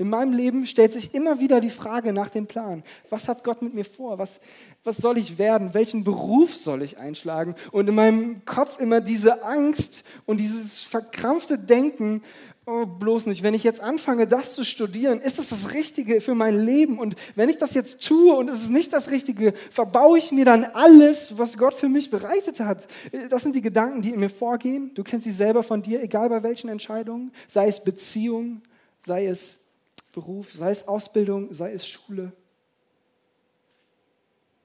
In 0.00 0.08
meinem 0.08 0.32
Leben 0.32 0.66
stellt 0.66 0.94
sich 0.94 1.14
immer 1.14 1.40
wieder 1.40 1.60
die 1.60 1.68
Frage 1.68 2.14
nach 2.14 2.30
dem 2.30 2.46
Plan. 2.46 2.82
Was 3.10 3.28
hat 3.28 3.44
Gott 3.44 3.60
mit 3.60 3.74
mir 3.74 3.84
vor? 3.84 4.18
Was, 4.18 4.40
was 4.82 4.96
soll 4.96 5.18
ich 5.18 5.36
werden? 5.36 5.74
Welchen 5.74 6.04
Beruf 6.04 6.54
soll 6.54 6.80
ich 6.80 6.96
einschlagen? 6.96 7.54
Und 7.70 7.86
in 7.86 7.94
meinem 7.94 8.42
Kopf 8.46 8.80
immer 8.80 9.02
diese 9.02 9.44
Angst 9.44 10.04
und 10.24 10.40
dieses 10.40 10.82
verkrampfte 10.84 11.58
Denken, 11.58 12.22
oh, 12.64 12.86
bloß 12.86 13.26
nicht, 13.26 13.42
wenn 13.42 13.52
ich 13.52 13.62
jetzt 13.62 13.82
anfange, 13.82 14.26
das 14.26 14.54
zu 14.54 14.64
studieren, 14.64 15.20
ist 15.20 15.38
das 15.38 15.50
das 15.50 15.74
Richtige 15.74 16.22
für 16.22 16.34
mein 16.34 16.58
Leben? 16.64 16.98
Und 16.98 17.14
wenn 17.34 17.50
ich 17.50 17.58
das 17.58 17.74
jetzt 17.74 18.02
tue 18.02 18.34
und 18.34 18.48
es 18.48 18.62
ist 18.62 18.70
nicht 18.70 18.94
das 18.94 19.10
Richtige, 19.10 19.52
verbaue 19.68 20.16
ich 20.16 20.32
mir 20.32 20.46
dann 20.46 20.64
alles, 20.64 21.36
was 21.36 21.58
Gott 21.58 21.74
für 21.74 21.90
mich 21.90 22.10
bereitet 22.10 22.60
hat? 22.60 22.88
Das 23.28 23.42
sind 23.42 23.54
die 23.54 23.60
Gedanken, 23.60 24.00
die 24.00 24.12
in 24.12 24.20
mir 24.20 24.30
vorgehen. 24.30 24.92
Du 24.94 25.04
kennst 25.04 25.24
sie 25.24 25.30
selber 25.30 25.62
von 25.62 25.82
dir, 25.82 26.02
egal 26.02 26.30
bei 26.30 26.42
welchen 26.42 26.70
Entscheidungen, 26.70 27.32
sei 27.48 27.68
es 27.68 27.84
Beziehung, 27.84 28.62
sei 28.98 29.26
es 29.26 29.69
Beruf, 30.12 30.52
sei 30.52 30.70
es 30.70 30.86
Ausbildung, 30.88 31.52
sei 31.52 31.72
es 31.72 31.86
Schule. 31.86 32.32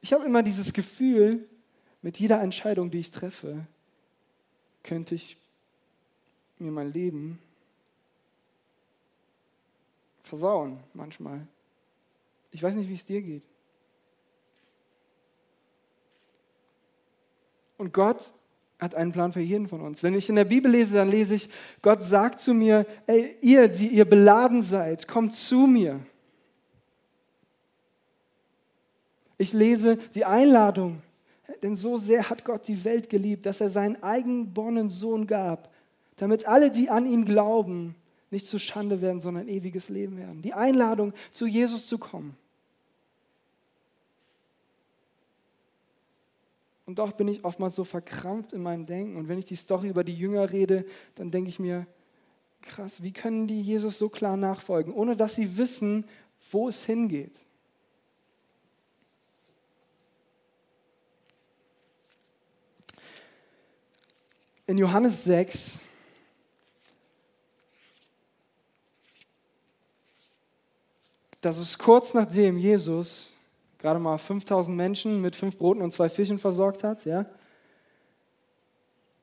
Ich 0.01 0.13
habe 0.13 0.25
immer 0.25 0.43
dieses 0.43 0.73
Gefühl, 0.73 1.47
mit 2.01 2.19
jeder 2.19 2.41
Entscheidung, 2.41 2.91
die 2.91 2.99
ich 2.99 3.11
treffe, 3.11 3.65
könnte 4.83 5.15
ich 5.15 5.37
mir 6.59 6.71
mein 6.71 6.91
Leben 6.91 7.39
versauen 10.21 10.79
manchmal. 10.93 11.47
Ich 12.51 12.61
weiß 12.61 12.75
nicht, 12.75 12.89
wie 12.89 12.93
es 12.93 13.05
dir 13.05 13.21
geht. 13.21 13.43
Und 17.77 17.93
Gott 17.93 18.31
hat 18.79 18.95
einen 18.95 19.11
Plan 19.11 19.31
für 19.31 19.41
jeden 19.41 19.67
von 19.67 19.81
uns. 19.81 20.03
Wenn 20.03 20.13
ich 20.13 20.29
in 20.29 20.35
der 20.35 20.45
Bibel 20.45 20.71
lese, 20.71 20.95
dann 20.95 21.09
lese 21.09 21.35
ich, 21.35 21.49
Gott 21.81 22.03
sagt 22.03 22.39
zu 22.39 22.53
mir, 22.53 22.85
ey, 23.07 23.37
ihr, 23.41 23.67
die 23.67 23.87
ihr 23.87 24.05
beladen 24.05 24.61
seid, 24.61 25.07
kommt 25.07 25.33
zu 25.33 25.67
mir. 25.67 25.99
Ich 29.37 29.53
lese 29.53 29.97
die 30.13 30.25
Einladung, 30.25 31.01
denn 31.63 31.75
so 31.75 31.97
sehr 31.97 32.29
hat 32.29 32.45
Gott 32.45 32.67
die 32.67 32.83
Welt 32.85 33.09
geliebt, 33.09 33.45
dass 33.45 33.61
er 33.61 33.69
seinen 33.69 34.01
eigengeborenen 34.01 34.89
Sohn 34.89 35.27
gab, 35.27 35.71
damit 36.17 36.47
alle, 36.47 36.69
die 36.69 36.89
an 36.89 37.05
ihn 37.05 37.25
glauben, 37.25 37.95
nicht 38.31 38.47
zu 38.47 38.59
Schande 38.59 39.01
werden, 39.01 39.19
sondern 39.19 39.47
ewiges 39.47 39.89
Leben 39.89 40.17
werden. 40.17 40.41
Die 40.41 40.53
Einladung, 40.53 41.13
zu 41.31 41.45
Jesus 41.45 41.87
zu 41.87 41.97
kommen. 41.97 42.37
Und 46.85 46.99
doch 46.99 47.13
bin 47.13 47.27
ich 47.27 47.43
oftmals 47.43 47.75
so 47.75 47.83
verkrampft 47.83 48.53
in 48.53 48.61
meinem 48.61 48.85
Denken. 48.85 49.15
Und 49.15 49.27
wenn 49.27 49.39
ich 49.39 49.45
die 49.45 49.55
Story 49.55 49.89
über 49.89 50.03
die 50.03 50.13
Jünger 50.13 50.51
rede, 50.51 50.85
dann 51.15 51.31
denke 51.31 51.49
ich 51.49 51.59
mir, 51.59 51.87
krass, 52.61 53.01
wie 53.01 53.11
können 53.11 53.47
die 53.47 53.61
Jesus 53.61 53.97
so 53.97 54.09
klar 54.09 54.37
nachfolgen, 54.37 54.93
ohne 54.93 55.15
dass 55.15 55.35
sie 55.35 55.57
wissen, 55.57 56.05
wo 56.51 56.69
es 56.69 56.85
hingeht? 56.85 57.39
In 64.67 64.77
Johannes 64.79 65.23
6 65.23 65.81
das 71.39 71.59
ist 71.59 71.77
kurz 71.77 72.15
nachdem 72.15 72.57
Jesus 72.57 73.34
gerade 73.85 73.99
mal 73.99 74.17
5000 74.17 74.75
Menschen 74.75 75.21
mit 75.21 75.35
fünf 75.35 75.59
Broten 75.59 75.83
und 75.83 75.91
zwei 75.91 76.09
Fischen 76.09 76.39
versorgt 76.39 76.83
hat. 76.83 77.05
Ja? 77.05 77.27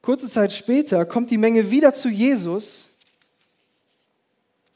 Kurze 0.01 0.29
Zeit 0.29 0.53
später 0.53 1.05
kommt 1.05 1.33
die 1.33 1.37
Menge 1.37 1.72
wieder 1.72 1.92
zu 1.92 2.09
Jesus, 2.09 2.90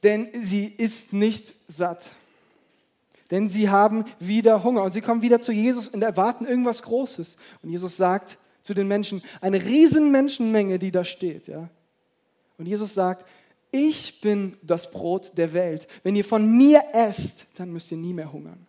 denn 0.03 0.29
sie 0.43 0.67
ist 0.67 1.13
nicht 1.13 1.55
satt. 1.69 2.11
Denn 3.31 3.49
sie 3.49 3.71
haben 3.71 4.05
wieder 4.19 4.65
Hunger 4.65 4.83
und 4.83 4.91
sie 4.91 5.01
kommen 5.01 5.23
wieder 5.23 5.39
zu 5.39 5.53
Jesus 5.53 5.87
und 5.87 6.03
erwarten 6.03 6.47
irgendwas 6.47 6.83
Großes. 6.83 7.37
Und 7.63 7.71
Jesus 7.71 7.97
sagt 7.97 8.39
zu 8.63 8.75
den 8.75 8.89
Menschen, 8.89 9.23
eine 9.41 9.65
riesen 9.65 10.11
Menschenmenge, 10.11 10.81
die 10.81 10.91
da 10.91 11.05
steht. 11.05 11.47
Ja? 11.47 11.69
Und 12.59 12.67
Jesus 12.67 12.93
sagt, 12.93 13.25
ich 13.71 14.21
bin 14.21 14.57
das 14.63 14.91
Brot 14.91 15.39
der 15.39 15.53
Welt. 15.53 15.87
Wenn 16.03 16.17
ihr 16.17 16.25
von 16.25 16.45
mir 16.45 16.83
esst, 16.93 17.47
dann 17.57 17.73
müsst 17.73 17.93
ihr 17.93 17.99
nie 17.99 18.15
mehr 18.15 18.33
hungern. 18.33 18.67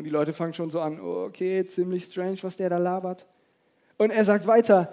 Und 0.00 0.04
die 0.04 0.10
Leute 0.10 0.32
fangen 0.32 0.54
schon 0.54 0.70
so 0.70 0.80
an, 0.80 0.98
oh, 0.98 1.26
okay, 1.26 1.62
ziemlich 1.66 2.04
strange, 2.04 2.38
was 2.40 2.56
der 2.56 2.70
da 2.70 2.78
labert. 2.78 3.26
Und 3.98 4.10
er 4.10 4.24
sagt 4.24 4.46
weiter, 4.46 4.90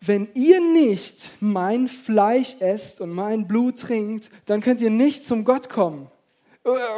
wenn 0.00 0.26
ihr 0.32 0.58
nicht 0.58 1.28
mein 1.40 1.86
Fleisch 1.86 2.56
esst 2.60 3.02
und 3.02 3.10
mein 3.10 3.46
Blut 3.46 3.78
trinkt, 3.78 4.30
dann 4.46 4.62
könnt 4.62 4.80
ihr 4.80 4.88
nicht 4.88 5.26
zum 5.26 5.44
Gott 5.44 5.68
kommen. 5.68 6.10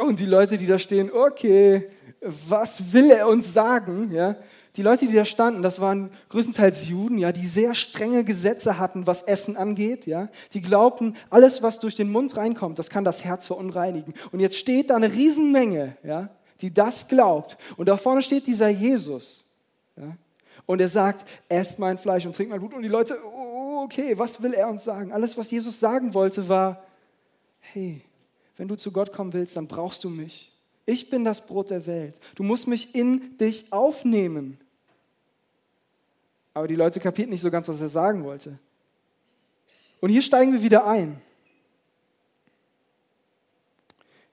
Und 0.07 0.21
die 0.21 0.25
Leute, 0.25 0.57
die 0.57 0.65
da 0.65 0.79
stehen, 0.79 1.11
okay, 1.11 1.89
was 2.21 2.93
will 2.93 3.11
er 3.11 3.27
uns 3.27 3.51
sagen? 3.51 4.13
Ja? 4.13 4.37
Die 4.77 4.81
Leute, 4.81 5.07
die 5.07 5.13
da 5.13 5.25
standen, 5.25 5.61
das 5.61 5.81
waren 5.81 6.09
größtenteils 6.29 6.87
Juden, 6.87 7.17
ja, 7.17 7.33
die 7.33 7.47
sehr 7.47 7.75
strenge 7.75 8.23
Gesetze 8.23 8.79
hatten, 8.79 9.05
was 9.05 9.23
Essen 9.23 9.57
angeht, 9.57 10.05
ja. 10.05 10.29
Die 10.53 10.61
glaubten, 10.61 11.17
alles, 11.29 11.61
was 11.63 11.79
durch 11.79 11.95
den 11.95 12.09
Mund 12.09 12.37
reinkommt, 12.37 12.79
das 12.79 12.89
kann 12.89 13.03
das 13.03 13.25
Herz 13.25 13.45
verunreinigen. 13.45 14.13
Und 14.31 14.39
jetzt 14.39 14.55
steht 14.55 14.89
da 14.89 14.95
eine 14.95 15.11
Riesenmenge, 15.11 15.97
ja, 16.01 16.29
die 16.61 16.73
das 16.73 17.07
glaubt. 17.07 17.57
Und 17.77 17.87
da 17.87 17.97
vorne 17.97 18.21
steht 18.21 18.47
dieser 18.47 18.69
Jesus, 18.69 19.45
ja. 19.95 20.15
Und 20.65 20.81
er 20.81 20.89
sagt, 20.89 21.29
esst 21.47 21.77
mein 21.77 21.97
Fleisch 21.97 22.25
und 22.25 22.35
trinkt 22.35 22.49
mein 22.49 22.59
Blut. 22.59 22.73
Und 22.73 22.81
die 22.81 22.87
Leute, 22.87 23.17
oh, 23.23 23.83
okay, 23.83 24.17
was 24.17 24.41
will 24.41 24.53
er 24.53 24.67
uns 24.67 24.83
sagen? 24.83 25.11
Alles, 25.11 25.37
was 25.37 25.51
Jesus 25.51 25.79
sagen 25.79 26.13
wollte, 26.13 26.49
war, 26.49 26.83
hey, 27.59 28.01
wenn 28.57 28.67
du 28.67 28.75
zu 28.75 28.91
Gott 28.91 29.13
kommen 29.13 29.33
willst, 29.33 29.55
dann 29.55 29.67
brauchst 29.67 30.03
du 30.03 30.09
mich. 30.09 30.51
Ich 30.85 31.09
bin 31.09 31.23
das 31.23 31.45
Brot 31.45 31.69
der 31.69 31.85
Welt. 31.85 32.19
Du 32.35 32.43
musst 32.43 32.67
mich 32.67 32.95
in 32.95 33.37
dich 33.37 33.71
aufnehmen. 33.71 34.59
Aber 36.53 36.67
die 36.67 36.75
Leute 36.75 36.99
kapierten 36.99 37.31
nicht 37.31 37.41
so 37.41 37.51
ganz, 37.51 37.67
was 37.67 37.81
er 37.81 37.87
sagen 37.87 38.23
wollte. 38.23 38.57
Und 39.99 40.09
hier 40.09 40.21
steigen 40.21 40.53
wir 40.53 40.63
wieder 40.63 40.87
ein. 40.87 41.21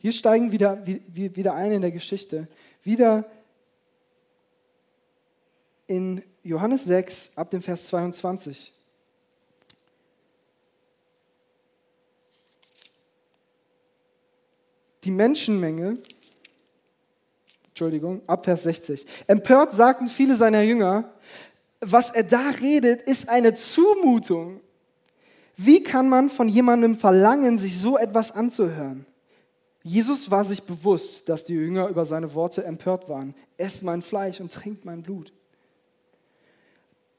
Hier 0.03 0.11
steigen 0.11 0.51
wir 0.51 0.85
wieder, 0.85 1.37
wieder 1.37 1.55
ein 1.55 1.71
in 1.71 1.81
der 1.81 1.93
Geschichte. 1.93 2.49
Wieder 2.83 3.25
in 5.87 6.25
Johannes 6.43 6.87
6 6.87 7.35
ab 7.37 7.51
dem 7.51 7.63
Vers 7.63 7.87
22. 7.87 8.73
Die 15.05 15.13
Menschenmenge, 15.13 15.99
Entschuldigung, 17.69 18.23
ab 18.27 18.45
Vers 18.45 18.65
60. 18.65 19.07
Empört 19.29 19.71
sagten 19.71 20.09
viele 20.09 20.35
seiner 20.35 20.63
Jünger, 20.63 21.13
was 21.79 22.11
er 22.11 22.25
da 22.25 22.51
redet, 22.61 23.03
ist 23.03 23.29
eine 23.29 23.55
Zumutung. 23.55 24.61
Wie 25.57 25.85
kann 25.85 26.09
man 26.09 26.29
von 26.29 26.49
jemandem 26.49 26.97
verlangen, 26.97 27.57
sich 27.57 27.79
so 27.79 27.97
etwas 27.97 28.33
anzuhören? 28.33 29.07
Jesus 29.83 30.31
war 30.31 30.45
sich 30.45 30.63
bewusst, 30.63 31.29
dass 31.29 31.45
die 31.45 31.55
Jünger 31.55 31.89
über 31.89 32.05
seine 32.05 32.35
Worte 32.35 32.65
empört 32.65 33.09
waren. 33.09 33.35
Esst 33.57 33.83
mein 33.83 34.03
Fleisch 34.03 34.41
und 34.41 34.53
trinkt 34.53 34.85
mein 34.85 35.03
Blut. 35.03 35.33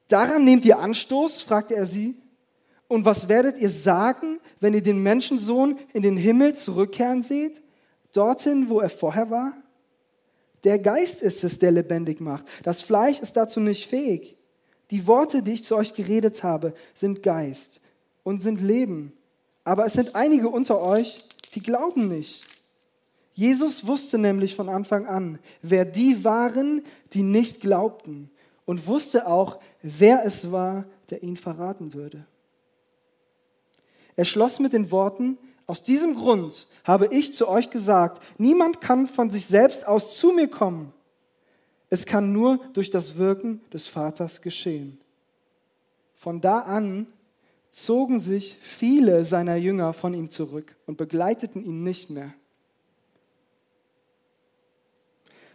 Daran 0.08 0.46
nehmt 0.46 0.64
ihr 0.66 0.80
Anstoß, 0.80 1.42
fragte 1.42 1.76
er 1.76 1.86
sie. 1.86 2.16
Und 2.88 3.06
was 3.06 3.28
werdet 3.28 3.58
ihr 3.58 3.70
sagen, 3.70 4.40
wenn 4.60 4.74
ihr 4.74 4.84
den 4.84 5.02
Menschensohn 5.02 5.80
in 5.94 6.04
den 6.04 6.16
Himmel 6.16 6.56
zurückkehren 6.56 7.22
seht, 7.22 7.62
dorthin, 8.14 8.70
wo 8.70 8.80
er 8.80 8.90
vorher 8.90 9.30
war? 9.30 9.54
Der 10.64 10.80
Geist 10.80 11.22
ist 11.22 11.44
es, 11.44 11.60
der 11.60 11.72
lebendig 11.72 12.22
macht. 12.22 12.46
Das 12.64 12.82
Fleisch 12.82 13.20
ist 13.20 13.36
dazu 13.36 13.60
nicht 13.60 13.90
fähig. 13.90 14.38
Die 14.92 15.08
Worte, 15.08 15.42
die 15.42 15.54
ich 15.54 15.64
zu 15.64 15.76
euch 15.76 15.94
geredet 15.94 16.44
habe, 16.44 16.74
sind 16.94 17.24
Geist 17.24 17.82
und 18.24 18.40
sind 18.40 18.62
Leben. 18.62 19.12
Aber 19.64 19.86
es 19.86 19.94
sind 19.94 20.16
einige 20.16 20.50
unter 20.50 20.80
euch, 20.82 21.26
die 21.56 21.62
glauben 21.62 22.08
nicht. 22.08 22.44
Jesus 23.34 23.88
wusste 23.88 24.18
nämlich 24.18 24.56
von 24.56 24.70
Anfang 24.70 25.08
an, 25.08 25.40
wer 25.62 25.86
die 25.86 26.24
waren, 26.24 26.84
die 27.14 27.24
nicht 27.24 27.62
glaubten 27.62 28.30
und 28.66 28.88
wusste 28.88 29.28
auch, 29.28 29.60
wer 29.82 30.24
es 30.26 30.52
war, 30.52 30.86
der 31.10 31.24
ihn 31.24 31.38
verraten 31.38 31.94
würde. 31.94 32.26
Er 34.16 34.26
schloss 34.26 34.60
mit 34.60 34.74
den 34.74 34.92
Worten, 34.92 35.38
aus 35.66 35.82
diesem 35.82 36.16
Grund 36.16 36.68
habe 36.84 37.08
ich 37.08 37.34
zu 37.34 37.48
euch 37.48 37.70
gesagt, 37.70 38.22
niemand 38.38 38.82
kann 38.82 39.08
von 39.08 39.30
sich 39.30 39.46
selbst 39.46 39.88
aus 39.88 40.18
zu 40.18 40.32
mir 40.34 40.48
kommen. 40.48 40.94
Es 41.90 42.06
kann 42.06 42.34
nur 42.34 42.60
durch 42.74 42.90
das 42.90 43.18
Wirken 43.18 43.62
des 43.72 43.88
Vaters 43.88 44.42
geschehen. 44.42 45.00
Von 46.16 46.42
da 46.42 46.60
an 46.60 47.08
zogen 47.70 48.20
sich 48.20 48.58
viele 48.62 49.26
seiner 49.26 49.56
Jünger 49.56 49.94
von 49.94 50.14
ihm 50.14 50.30
zurück 50.30 50.76
und 50.86 50.98
begleiteten 50.98 51.64
ihn 51.64 51.84
nicht 51.84 52.10
mehr. 52.10 52.34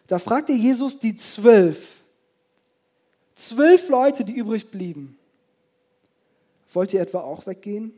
Da 0.09 0.19
fragte 0.19 0.53
Jesus 0.53 0.99
die 0.99 1.15
zwölf, 1.15 2.01
zwölf 3.35 3.89
Leute, 3.89 4.25
die 4.25 4.33
übrig 4.33 4.71
blieben. 4.71 5.19
Wollt 6.73 6.93
ihr 6.93 7.01
etwa 7.01 7.21
auch 7.21 7.47
weggehen? 7.47 7.93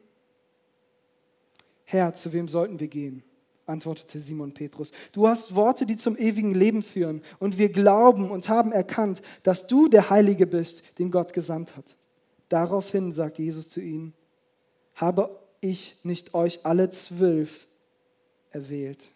Herr, 1.85 2.13
zu 2.15 2.33
wem 2.33 2.47
sollten 2.47 2.79
wir 2.79 2.89
gehen? 2.89 3.23
antwortete 3.67 4.19
Simon 4.19 4.53
Petrus. 4.53 4.91
Du 5.13 5.29
hast 5.29 5.55
Worte, 5.55 5.87
die 5.87 5.97
zum 5.97 6.17
ewigen 6.17 6.55
Leben 6.55 6.83
führen, 6.83 7.23
und 7.39 7.57
wir 7.57 7.69
glauben 7.69 8.31
und 8.31 8.49
haben 8.49 8.73
erkannt, 8.73 9.23
dass 9.45 9.69
du 9.69 9.87
der 9.87 10.11
Heilige 10.11 10.49
bist, 10.49 10.99
den 10.99 11.13
Gott 11.13 11.33
gesandt 11.33 11.77
hat. 11.77 11.97
Daraufhin 12.49 13.13
sagte 13.13 13.43
Jesus 13.43 13.69
zu 13.69 13.81
ihnen, 13.81 14.13
habe 14.95 15.39
ich 15.61 15.97
nicht 16.03 16.35
euch 16.35 16.61
alle 16.65 16.91
zwölf 16.91 17.69
erwählt? 18.51 19.07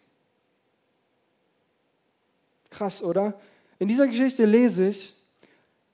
Krass, 2.75 3.01
oder? 3.01 3.33
In 3.79 3.87
dieser 3.87 4.05
Geschichte 4.05 4.43
lese 4.43 4.89
ich, 4.89 5.13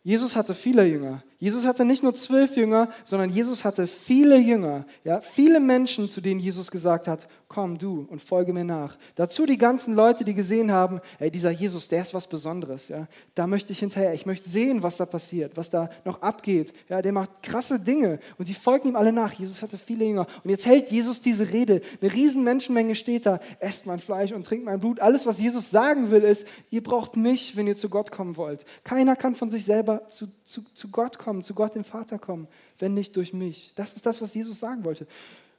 Jesus 0.03 0.35
hatte 0.35 0.55
viele 0.55 0.83
Jünger. 0.85 1.21
Jesus 1.41 1.65
hatte 1.65 1.85
nicht 1.85 2.03
nur 2.03 2.13
zwölf 2.13 2.55
Jünger, 2.55 2.89
sondern 3.03 3.31
Jesus 3.31 3.65
hatte 3.65 3.87
viele 3.87 4.37
Jünger, 4.37 4.85
ja, 5.03 5.21
viele 5.21 5.59
Menschen, 5.59 6.07
zu 6.07 6.21
denen 6.21 6.39
Jesus 6.39 6.69
gesagt 6.69 7.07
hat, 7.07 7.27
komm 7.47 7.79
du 7.79 8.05
und 8.11 8.21
folge 8.21 8.53
mir 8.53 8.63
nach. 8.63 8.95
Dazu 9.15 9.47
die 9.47 9.57
ganzen 9.57 9.95
Leute, 9.95 10.23
die 10.23 10.35
gesehen 10.35 10.71
haben, 10.71 11.01
ey, 11.17 11.31
dieser 11.31 11.49
Jesus, 11.49 11.87
der 11.87 12.03
ist 12.03 12.13
was 12.13 12.27
Besonderes, 12.27 12.89
ja. 12.89 13.07
Da 13.33 13.47
möchte 13.47 13.73
ich 13.73 13.79
hinterher, 13.79 14.13
ich 14.13 14.27
möchte 14.27 14.47
sehen, 14.47 14.83
was 14.83 14.97
da 14.97 15.05
passiert, 15.07 15.57
was 15.57 15.71
da 15.71 15.89
noch 16.05 16.21
abgeht. 16.21 16.73
Ja, 16.89 17.01
der 17.01 17.11
macht 17.11 17.41
krasse 17.41 17.79
Dinge 17.79 18.19
und 18.37 18.45
sie 18.45 18.53
folgen 18.53 18.89
ihm 18.89 18.95
alle 18.95 19.11
nach. 19.11 19.33
Jesus 19.33 19.63
hatte 19.63 19.79
viele 19.79 20.05
Jünger 20.05 20.27
und 20.43 20.51
jetzt 20.51 20.67
hält 20.67 20.91
Jesus 20.91 21.21
diese 21.21 21.51
Rede. 21.51 21.81
Eine 22.01 22.13
riesen 22.13 22.43
Menschenmenge 22.43 22.93
steht 22.93 23.25
da, 23.25 23.39
esst 23.59 23.87
mein 23.87 23.99
Fleisch 23.99 24.31
und 24.31 24.45
trinkt 24.45 24.65
mein 24.65 24.79
Blut. 24.79 24.99
Alles, 24.99 25.25
was 25.25 25.39
Jesus 25.39 25.71
sagen 25.71 26.11
will, 26.11 26.23
ist, 26.23 26.45
ihr 26.69 26.83
braucht 26.83 27.17
mich, 27.17 27.57
wenn 27.57 27.65
ihr 27.65 27.75
zu 27.75 27.89
Gott 27.89 28.11
kommen 28.11 28.37
wollt. 28.37 28.63
Keiner 28.83 29.15
kann 29.15 29.33
von 29.33 29.49
sich 29.49 29.65
selber 29.65 30.07
zu, 30.07 30.27
zu, 30.43 30.61
zu 30.73 30.89
Gott 30.89 31.17
kommen 31.17 31.30
kommen, 31.31 31.43
zu 31.43 31.53
Gott 31.53 31.75
dem 31.75 31.85
Vater 31.85 32.19
kommen, 32.19 32.49
wenn 32.77 32.93
nicht 32.93 33.15
durch 33.15 33.31
mich. 33.31 33.71
Das 33.77 33.93
ist 33.93 34.05
das, 34.05 34.21
was 34.21 34.33
Jesus 34.33 34.59
sagen 34.59 34.83
wollte. 34.83 35.07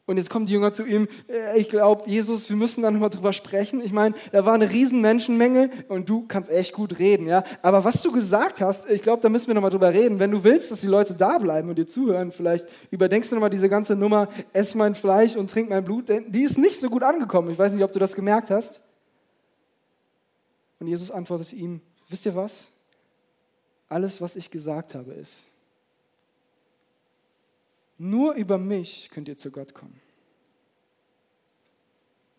Und 0.05 0.19
jetzt 0.19 0.29
kommen 0.29 0.45
die 0.45 0.53
Jünger 0.53 0.71
zu 0.71 0.85
ihm, 0.85 1.09
äh, 1.31 1.59
ich 1.59 1.71
glaube, 1.71 2.11
Jesus, 2.11 2.51
wir 2.51 2.57
müssen 2.57 2.83
da 2.83 2.91
nochmal 2.91 3.09
drüber 3.09 3.33
sprechen. 3.33 3.81
Ich 3.81 3.95
meine, 3.95 4.15
da 4.33 4.45
war 4.45 4.53
eine 4.53 4.71
riesen 4.71 5.01
Menschenmenge 5.01 5.71
und 5.89 6.11
du 6.11 6.27
kannst 6.29 6.51
echt 6.51 6.75
gut 6.75 6.99
reden, 6.99 7.27
ja. 7.27 7.43
Aber 7.63 7.85
was 7.85 8.03
du 8.03 8.13
gesagt 8.13 8.61
hast, 8.61 8.91
ich 8.91 9.01
glaube, 9.01 9.23
da 9.23 9.31
müssen 9.31 9.47
wir 9.47 9.55
nochmal 9.55 9.71
drüber 9.71 9.95
reden. 9.95 10.19
Wenn 10.19 10.31
du 10.31 10.45
willst, 10.45 10.71
dass 10.71 10.83
die 10.83 10.89
Leute 10.89 11.15
da 11.15 11.39
bleiben 11.39 11.71
und 11.71 11.79
dir 11.79 11.87
zuhören, 11.87 12.33
vielleicht 12.33 12.69
überdenkst 12.91 13.31
du 13.31 13.37
nochmal 13.37 13.49
diese 13.49 13.71
ganze 13.71 13.97
Nummer, 13.97 14.29
ess 14.53 14.75
mein 14.75 14.95
Fleisch 14.95 15.37
und 15.37 15.51
trink 15.51 15.71
mein 15.71 15.85
Blut, 15.85 16.11
denn 16.11 16.31
die 16.31 16.43
ist 16.43 16.59
nicht 16.59 16.79
so 16.79 16.91
gut 16.91 17.03
angekommen. 17.03 17.51
Ich 17.51 17.59
weiß 17.59 17.73
nicht, 17.73 17.85
ob 17.85 17.93
du 17.93 17.99
das 17.99 18.15
gemerkt 18.15 18.51
hast. 18.51 18.87
Und 20.81 20.89
Jesus 20.89 21.11
antwortete 21.11 21.57
ihm, 21.57 21.81
wisst 22.11 22.27
ihr 22.27 22.35
was? 22.35 22.67
Alles, 23.89 24.21
was 24.21 24.37
ich 24.37 24.51
gesagt 24.51 24.95
habe, 24.95 25.13
ist, 25.13 25.52
nur 27.99 28.35
über 28.35 28.59
mich 28.59 29.11
könnt 29.11 29.29
ihr 29.29 29.37
zu 29.37 29.51
Gott 29.51 29.75
kommen. 29.75 30.01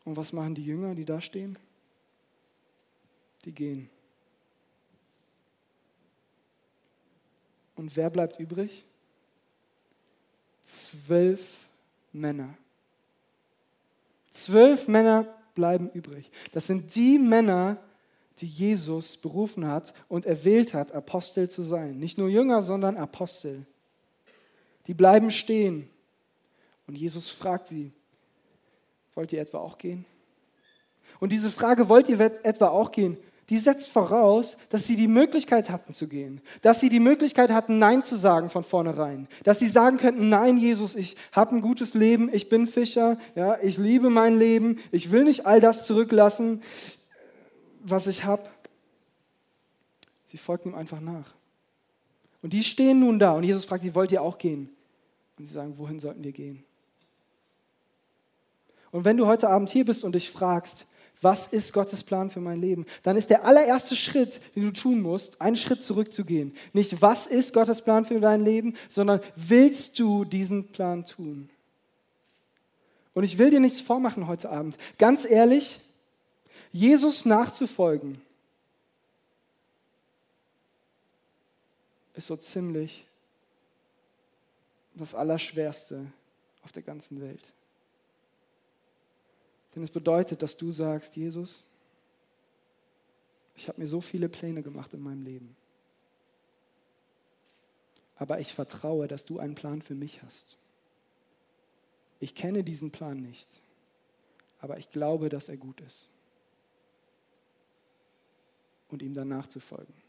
Und 0.05 0.17
was 0.17 0.33
machen 0.33 0.55
die 0.55 0.65
Jünger, 0.65 0.95
die 0.95 1.05
da 1.05 1.21
stehen? 1.21 1.57
Die 3.45 3.51
gehen. 3.51 3.89
Und 7.75 7.95
wer 7.95 8.09
bleibt 8.09 8.39
übrig? 8.39 8.85
Zwölf 10.63 11.67
Männer. 12.11 12.55
Zwölf 14.29 14.87
Männer 14.87 15.27
bleiben 15.55 15.89
übrig. 15.91 16.31
Das 16.51 16.67
sind 16.67 16.95
die 16.95 17.17
Männer, 17.19 17.77
die 18.39 18.47
Jesus 18.47 19.17
berufen 19.17 19.67
hat 19.67 19.93
und 20.07 20.25
erwählt 20.25 20.73
hat, 20.73 20.91
Apostel 20.91 21.49
zu 21.49 21.61
sein. 21.61 21.99
Nicht 21.99 22.17
nur 22.17 22.29
Jünger, 22.29 22.61
sondern 22.61 22.97
Apostel. 22.97 23.65
Die 24.87 24.93
bleiben 24.93 25.31
stehen. 25.31 25.89
Und 26.87 26.95
Jesus 26.95 27.29
fragt 27.29 27.67
sie, 27.67 27.91
wollt 29.13 29.31
ihr 29.31 29.41
etwa 29.41 29.59
auch 29.59 29.77
gehen? 29.77 30.05
Und 31.19 31.31
diese 31.31 31.51
Frage, 31.51 31.89
wollt 31.89 32.09
ihr 32.09 32.19
etwa 32.19 32.67
auch 32.67 32.91
gehen, 32.91 33.17
die 33.49 33.57
setzt 33.57 33.89
voraus, 33.89 34.57
dass 34.69 34.87
sie 34.87 34.95
die 34.95 35.07
Möglichkeit 35.07 35.69
hatten 35.69 35.93
zu 35.93 36.07
gehen, 36.07 36.41
dass 36.61 36.79
sie 36.79 36.89
die 36.89 36.99
Möglichkeit 36.99 37.51
hatten, 37.51 37.77
Nein 37.77 38.01
zu 38.01 38.15
sagen 38.15 38.49
von 38.49 38.63
vornherein, 38.63 39.27
dass 39.43 39.59
sie 39.59 39.67
sagen 39.67 39.97
könnten, 39.97 40.29
nein, 40.29 40.57
Jesus, 40.57 40.95
ich 40.95 41.17
habe 41.31 41.55
ein 41.55 41.61
gutes 41.61 41.93
Leben, 41.93 42.33
ich 42.33 42.49
bin 42.49 42.67
Fischer, 42.67 43.17
ja, 43.35 43.57
ich 43.61 43.77
liebe 43.77 44.09
mein 44.09 44.39
Leben, 44.39 44.79
ich 44.91 45.11
will 45.11 45.25
nicht 45.25 45.45
all 45.45 45.59
das 45.59 45.85
zurücklassen, 45.85 46.61
was 47.83 48.07
ich 48.07 48.23
habe. 48.23 48.43
Sie 50.27 50.37
folgten 50.37 50.69
ihm 50.69 50.75
einfach 50.75 51.01
nach. 51.01 51.35
Und 52.43 52.53
die 52.53 52.63
stehen 52.63 52.99
nun 52.99 53.17
da 53.17 53.31
und 53.31 53.43
Jesus 53.43 53.65
fragt 53.65 53.81
sie, 53.81 53.95
wollt 53.95 54.11
ihr 54.11 54.21
auch 54.21 54.37
gehen? 54.37 54.69
Und 55.39 55.45
sie 55.45 55.53
sagen, 55.53 55.77
wohin 55.77 55.99
sollten 55.99 56.23
wir 56.23 56.33
gehen? 56.33 56.63
Und 58.91 59.05
wenn 59.05 59.17
du 59.17 59.25
heute 59.25 59.49
Abend 59.49 59.69
hier 59.69 59.85
bist 59.85 60.03
und 60.03 60.13
dich 60.13 60.29
fragst, 60.29 60.85
was 61.21 61.47
ist 61.47 61.73
Gottes 61.73 62.03
Plan 62.03 62.29
für 62.29 62.41
mein 62.41 62.59
Leben? 62.59 62.85
Dann 63.01 63.15
ist 63.15 63.29
der 63.29 63.45
allererste 63.45 63.95
Schritt, 63.95 64.41
den 64.55 64.65
du 64.65 64.73
tun 64.73 65.01
musst, 65.01 65.41
einen 65.41 65.55
Schritt 65.55 65.81
zurückzugehen. 65.81 66.53
Nicht, 66.73 67.01
was 67.01 67.27
ist 67.27 67.53
Gottes 67.53 67.81
Plan 67.81 68.03
für 68.03 68.19
dein 68.19 68.43
Leben, 68.43 68.75
sondern 68.89 69.21
willst 69.37 69.97
du 69.97 70.25
diesen 70.25 70.67
Plan 70.67 71.05
tun? 71.05 71.49
Und 73.13 73.23
ich 73.23 73.37
will 73.37 73.51
dir 73.51 73.61
nichts 73.61 73.79
vormachen 73.79 74.27
heute 74.27 74.49
Abend. 74.49 74.75
Ganz 74.97 75.25
ehrlich, 75.25 75.79
Jesus 76.71 77.25
nachzufolgen, 77.25 78.21
ist 82.13 82.27
so 82.27 82.37
ziemlich 82.37 83.07
das 84.93 85.15
Allerschwerste 85.15 86.11
auf 86.61 86.71
der 86.71 86.83
ganzen 86.83 87.19
Welt. 87.21 87.53
Denn 89.75 89.83
es 89.83 89.91
bedeutet, 89.91 90.41
dass 90.41 90.55
du 90.55 90.71
sagst, 90.71 91.15
Jesus, 91.15 91.65
ich 93.55 93.67
habe 93.67 93.81
mir 93.81 93.87
so 93.87 94.01
viele 94.01 94.29
Pläne 94.29 94.61
gemacht 94.61 94.93
in 94.93 95.01
meinem 95.01 95.23
Leben. 95.23 95.55
Aber 98.15 98.39
ich 98.39 98.53
vertraue, 98.53 99.07
dass 99.07 99.25
du 99.25 99.39
einen 99.39 99.55
Plan 99.55 99.81
für 99.81 99.95
mich 99.95 100.21
hast. 100.21 100.57
Ich 102.19 102.35
kenne 102.35 102.63
diesen 102.63 102.91
Plan 102.91 103.21
nicht, 103.21 103.49
aber 104.59 104.77
ich 104.77 104.91
glaube, 104.91 105.29
dass 105.29 105.49
er 105.49 105.57
gut 105.57 105.81
ist. 105.81 106.07
Und 108.89 109.01
ihm 109.01 109.15
danach 109.15 109.47
zu 109.47 109.59
folgen. 109.59 110.02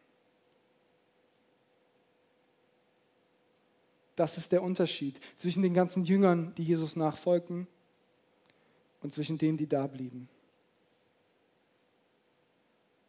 Das 4.16 4.38
ist 4.38 4.53
der 4.53 4.62
Unterschied 4.62 5.20
zwischen 5.37 5.62
den 5.62 5.74
ganzen 5.74 6.05
Jüngern, 6.05 6.55
die 6.57 6.62
Jesus 6.62 6.96
nachfolgten, 6.96 7.66
und 9.05 9.12
zwischen 9.12 9.37
denen, 9.37 9.59
die 9.59 9.68
da 9.68 9.87
blieben. 9.87 10.29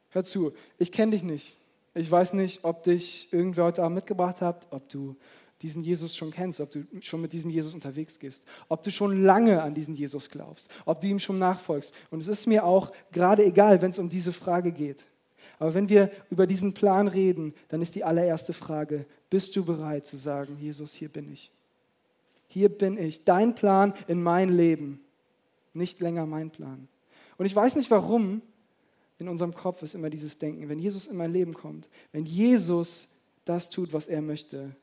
Hör 0.09 0.25
zu, 0.25 0.53
ich 0.77 0.91
kenne 0.91 1.11
dich 1.11 1.23
nicht. 1.23 1.55
Ich 1.93 2.11
weiß 2.11 2.33
nicht, 2.33 2.65
ob 2.65 2.83
dich 2.83 3.31
irgendwer 3.31 3.63
heute 3.63 3.81
Abend 3.81 3.95
mitgebracht 3.95 4.41
hat, 4.41 4.67
ob 4.71 4.89
du 4.89 5.15
diesen 5.61 5.83
Jesus 5.83 6.15
schon 6.15 6.31
kennst, 6.31 6.59
ob 6.59 6.71
du 6.71 6.85
schon 6.99 7.21
mit 7.21 7.31
diesem 7.31 7.49
Jesus 7.49 7.73
unterwegs 7.73 8.19
gehst, 8.19 8.43
ob 8.67 8.83
du 8.83 8.91
schon 8.91 9.23
lange 9.23 9.63
an 9.63 9.73
diesen 9.73 9.95
Jesus 9.95 10.29
glaubst, 10.29 10.67
ob 10.83 10.99
du 10.99 11.07
ihm 11.07 11.19
schon 11.19 11.39
nachfolgst. 11.39 11.93
Und 12.11 12.19
es 12.19 12.27
ist 12.27 12.45
mir 12.45 12.65
auch 12.65 12.91
gerade 13.13 13.45
egal, 13.45 13.81
wenn 13.81 13.91
es 13.91 13.99
um 13.99 14.09
diese 14.09 14.33
Frage 14.33 14.73
geht. 14.73 15.07
Aber 15.59 15.73
wenn 15.73 15.87
wir 15.87 16.11
über 16.29 16.45
diesen 16.45 16.73
Plan 16.73 17.07
reden, 17.07 17.53
dann 17.69 17.81
ist 17.81 17.95
die 17.95 18.03
allererste 18.03 18.51
Frage, 18.51 19.05
bist 19.35 19.53
du 19.57 19.65
bereit 19.65 20.07
zu 20.07 20.15
sagen, 20.15 20.55
Jesus, 20.61 20.93
hier 20.93 21.09
bin 21.09 21.29
ich. 21.29 21.51
Hier 22.47 22.69
bin 22.69 22.97
ich. 22.97 23.25
Dein 23.25 23.53
Plan 23.53 23.93
in 24.07 24.23
mein 24.23 24.47
Leben, 24.47 25.01
nicht 25.73 25.99
länger 25.99 26.25
mein 26.25 26.51
Plan. 26.51 26.87
Und 27.35 27.45
ich 27.45 27.53
weiß 27.53 27.75
nicht 27.75 27.91
warum, 27.91 28.41
in 29.19 29.27
unserem 29.27 29.53
Kopf 29.53 29.83
ist 29.83 29.93
immer 29.93 30.09
dieses 30.09 30.37
Denken, 30.37 30.69
wenn 30.69 30.79
Jesus 30.79 31.07
in 31.07 31.17
mein 31.17 31.33
Leben 31.33 31.53
kommt, 31.53 31.89
wenn 32.13 32.23
Jesus 32.23 33.09
das 33.43 33.69
tut, 33.69 33.91
was 33.91 34.07
er 34.07 34.21
möchte, 34.21 34.73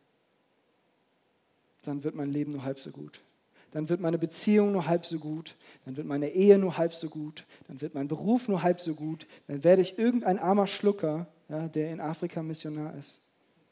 dann 1.80 2.04
wird 2.04 2.14
mein 2.14 2.30
Leben 2.30 2.52
nur 2.52 2.62
halb 2.62 2.78
so 2.78 2.90
gut. 2.90 3.22
Dann 3.70 3.88
wird 3.88 4.02
meine 4.02 4.18
Beziehung 4.18 4.72
nur 4.72 4.86
halb 4.86 5.06
so 5.06 5.18
gut. 5.18 5.56
Dann 5.86 5.96
wird 5.96 6.06
meine 6.06 6.28
Ehe 6.28 6.58
nur 6.58 6.76
halb 6.76 6.92
so 6.92 7.08
gut. 7.08 7.46
Dann 7.68 7.80
wird 7.80 7.94
mein 7.94 8.06
Beruf 8.06 8.48
nur 8.48 8.62
halb 8.62 8.82
so 8.82 8.94
gut. 8.94 9.26
Dann 9.46 9.64
werde 9.64 9.80
ich 9.80 9.96
irgendein 9.96 10.38
armer 10.38 10.66
Schlucker, 10.66 11.26
ja, 11.48 11.68
der 11.68 11.90
in 11.90 12.02
Afrika 12.02 12.42
Missionar 12.42 12.94
ist. 12.98 13.21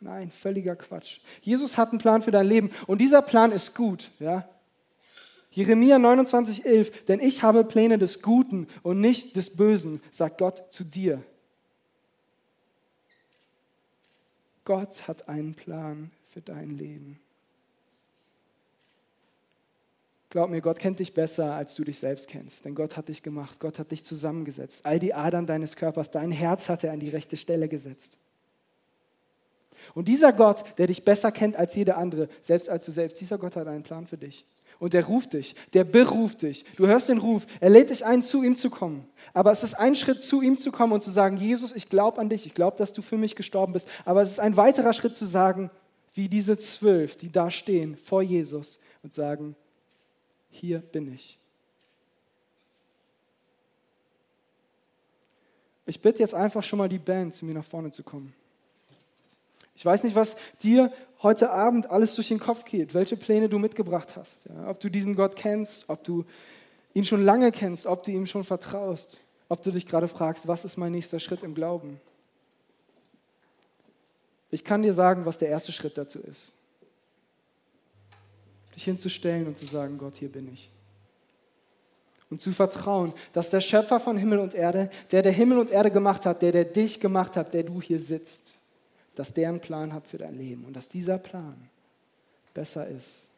Nein, 0.01 0.31
völliger 0.31 0.77
Quatsch. 0.77 1.21
Jesus 1.43 1.77
hat 1.77 1.91
einen 1.91 1.99
Plan 1.99 2.23
für 2.23 2.31
dein 2.31 2.47
Leben 2.47 2.71
und 2.87 3.01
dieser 3.01 3.21
Plan 3.21 3.53
ist 3.53 3.75
gut. 3.75 4.11
Ja? 4.19 4.49
Jeremia 5.51 5.97
29,11, 5.97 7.05
denn 7.07 7.21
ich 7.21 7.43
habe 7.43 7.65
Pläne 7.65 7.99
des 7.99 8.23
Guten 8.23 8.67
und 8.83 9.01
nicht 9.01 9.37
des 9.37 9.57
Bösen, 9.57 10.01
sagt 10.11 10.39
Gott 10.39 10.65
zu 10.71 10.85
dir. 10.85 11.23
Gott 14.65 15.07
hat 15.07 15.29
einen 15.29 15.55
Plan 15.55 16.11
für 16.25 16.41
dein 16.41 16.71
Leben. 16.71 17.19
Glaub 20.31 20.49
mir, 20.49 20.61
Gott 20.61 20.79
kennt 20.79 21.01
dich 21.01 21.13
besser, 21.13 21.55
als 21.55 21.75
du 21.75 21.83
dich 21.83 21.99
selbst 21.99 22.29
kennst. 22.29 22.65
Denn 22.65 22.77
Gott 22.77 22.97
hat 22.97 23.09
dich 23.09 23.23
gemacht, 23.25 23.59
Gott 23.59 23.81
hat 23.81 23.91
dich 23.91 24.05
zusammengesetzt. 24.05 24.87
All 24.87 25.01
die 25.01 25.13
Adern 25.13 25.45
deines 25.45 25.75
Körpers, 25.75 26.13
dein 26.13 26.31
Herz 26.31 26.69
hat 26.69 26.85
er 26.85 26.93
an 26.93 27.01
die 27.01 27.09
rechte 27.09 27.37
Stelle 27.37 27.69
gesetzt. 27.69 28.17
Und 29.95 30.09
dieser 30.09 30.33
Gott, 30.33 30.65
der 30.79 30.87
dich 30.87 31.05
besser 31.05 31.33
kennt 31.33 31.57
als 31.57 31.75
jeder 31.75 31.99
andere, 31.99 32.29
selbst 32.43 32.69
als 32.69 32.85
du 32.85 32.93
selbst, 32.93 33.21
dieser 33.21 33.39
Gott 33.39 33.57
hat 33.57 33.67
einen 33.67 33.83
Plan 33.83 34.07
für 34.07 34.17
dich. 34.17 34.45
Und 34.79 34.95
der 34.95 35.05
ruft 35.05 35.35
dich, 35.35 35.55
der 35.75 35.85
beruft 35.85 36.41
dich. 36.41 36.65
Du 36.77 36.87
hörst 36.87 37.11
den 37.11 37.19
Ruf, 37.19 37.47
er 37.61 37.69
lädt 37.69 37.91
dich 37.91 38.07
ein, 38.07 38.23
zu 38.23 38.43
ihm 38.43 38.57
zu 38.57 38.71
kommen. 38.71 39.07
Aber 39.35 39.53
es 39.53 39.63
ist 39.63 39.75
ein 39.75 39.95
Schritt, 39.95 40.23
zu 40.23 40.41
ihm 40.41 40.57
zu 40.57 40.73
kommen 40.73 40.95
und 40.95 41.05
zu 41.05 41.11
sagen, 41.11 41.37
Jesus, 41.37 41.75
ich 41.75 41.91
glaube 41.91 42.19
an 42.19 42.31
dich, 42.31 42.47
ich 42.47 42.55
glaube, 42.55 42.79
dass 42.79 42.93
du 42.93 43.03
für 43.03 43.19
mich 43.19 43.37
gestorben 43.37 43.75
bist. 43.75 43.87
Aber 44.07 44.23
es 44.23 44.31
ist 44.31 44.41
ein 44.41 44.57
weiterer 44.57 44.95
Schritt 44.95 45.15
zu 45.15 45.27
sagen, 45.27 45.71
wie 46.15 46.29
diese 46.29 46.57
zwölf, 46.57 47.17
die 47.17 47.31
da 47.31 47.51
stehen 47.51 47.97
vor 47.97 48.23
Jesus 48.23 48.79
und 49.03 49.13
sagen, 49.13 49.55
hier 50.51 50.79
bin 50.79 51.13
ich. 51.13 51.39
Ich 55.85 56.01
bitte 56.01 56.21
jetzt 56.21 56.35
einfach 56.35 56.63
schon 56.63 56.79
mal 56.79 56.89
die 56.89 56.99
Band, 56.99 57.35
zu 57.35 57.45
mir 57.45 57.55
nach 57.55 57.65
vorne 57.65 57.91
zu 57.91 58.03
kommen. 58.03 58.33
Ich 59.81 59.87
weiß 59.87 60.03
nicht, 60.03 60.15
was 60.15 60.37
dir 60.63 60.93
heute 61.23 61.53
Abend 61.53 61.91
alles 61.91 62.15
durch 62.15 62.29
den 62.29 62.39
Kopf 62.39 62.67
geht, 62.67 62.93
welche 62.93 63.17
Pläne 63.17 63.49
du 63.49 63.59
mitgebracht 63.59 64.15
hast. 64.15 64.45
Ja, 64.45 64.69
ob 64.69 64.79
du 64.79 64.91
diesen 64.91 65.15
Gott 65.15 65.37
kennst, 65.37 65.89
ob 65.89 66.05
du 66.05 66.27
ihn 66.93 67.07
schon 67.07 67.25
lange 67.25 67.51
kennst, 67.51 67.87
ob 67.87 68.05
du 68.05 68.11
ihm 68.11 68.27
schon 68.27 68.45
vertraust, 68.45 69.21
ob 69.49 69.63
du 69.63 69.71
dich 69.71 69.87
gerade 69.87 70.07
fragst, 70.07 70.47
was 70.47 70.67
ist 70.67 70.77
mein 70.77 70.93
nächster 70.93 71.19
Schritt 71.19 71.43
im 71.43 71.55
Glauben. 71.55 71.99
Ich 74.51 74.65
kann 74.65 74.83
dir 74.83 74.93
sagen, 74.93 75.25
was 75.25 75.39
der 75.39 75.49
erste 75.49 75.73
Schritt 75.73 75.97
dazu 75.97 76.19
ist. 76.19 76.53
Dich 78.77 78.85
hinzustellen 78.85 79.47
und 79.47 79.57
zu 79.57 79.65
sagen, 79.65 79.97
Gott, 79.97 80.17
hier 80.17 80.31
bin 80.31 80.53
ich. 80.53 80.71
Und 82.29 82.43
zu 82.43 82.53
vertrauen, 82.53 83.15
dass 83.33 83.49
der 83.49 83.63
Schöpfer 83.63 83.99
von 83.99 84.19
Himmel 84.19 84.41
und 84.41 84.53
Erde, 84.53 84.91
der 85.11 85.23
der 85.23 85.33
Himmel 85.33 85.57
und 85.57 85.71
Erde 85.71 85.91
gemacht 85.91 86.27
hat, 86.27 86.43
der 86.43 86.53
der 86.53 86.67
dich 86.67 87.01
gemacht 87.01 87.35
hat, 87.35 87.55
der 87.55 87.63
du 87.63 87.81
hier 87.81 87.99
sitzt, 87.99 88.60
dass 89.21 89.35
der 89.35 89.51
einen 89.51 89.61
Plan 89.61 89.93
hat 89.93 90.07
für 90.09 90.17
dein 90.17 90.39
Leben 90.39 90.65
und 90.65 90.73
dass 90.73 90.89
dieser 90.89 91.19
Plan 91.19 91.69
besser 92.55 92.89
ist 92.89 93.29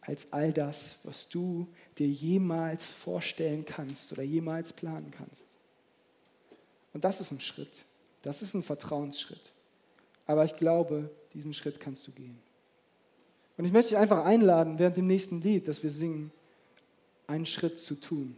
als 0.00 0.32
all 0.32 0.52
das, 0.52 0.96
was 1.04 1.28
du 1.28 1.68
dir 1.96 2.08
jemals 2.08 2.90
vorstellen 2.92 3.64
kannst 3.64 4.12
oder 4.12 4.24
jemals 4.24 4.72
planen 4.72 5.12
kannst. 5.16 5.46
Und 6.92 7.04
das 7.04 7.20
ist 7.20 7.30
ein 7.30 7.40
Schritt. 7.40 7.84
Das 8.22 8.42
ist 8.42 8.54
ein 8.54 8.64
Vertrauensschritt. 8.64 9.52
Aber 10.26 10.44
ich 10.44 10.56
glaube, 10.56 11.08
diesen 11.32 11.54
Schritt 11.54 11.78
kannst 11.78 12.08
du 12.08 12.10
gehen. 12.10 12.36
Und 13.56 13.66
ich 13.66 13.72
möchte 13.72 13.90
dich 13.90 13.98
einfach 13.98 14.24
einladen, 14.24 14.80
während 14.80 14.96
dem 14.96 15.06
nächsten 15.06 15.40
Lied, 15.40 15.68
das 15.68 15.80
wir 15.84 15.92
singen, 15.92 16.32
einen 17.28 17.46
Schritt 17.46 17.78
zu 17.78 17.94
tun. 17.94 18.36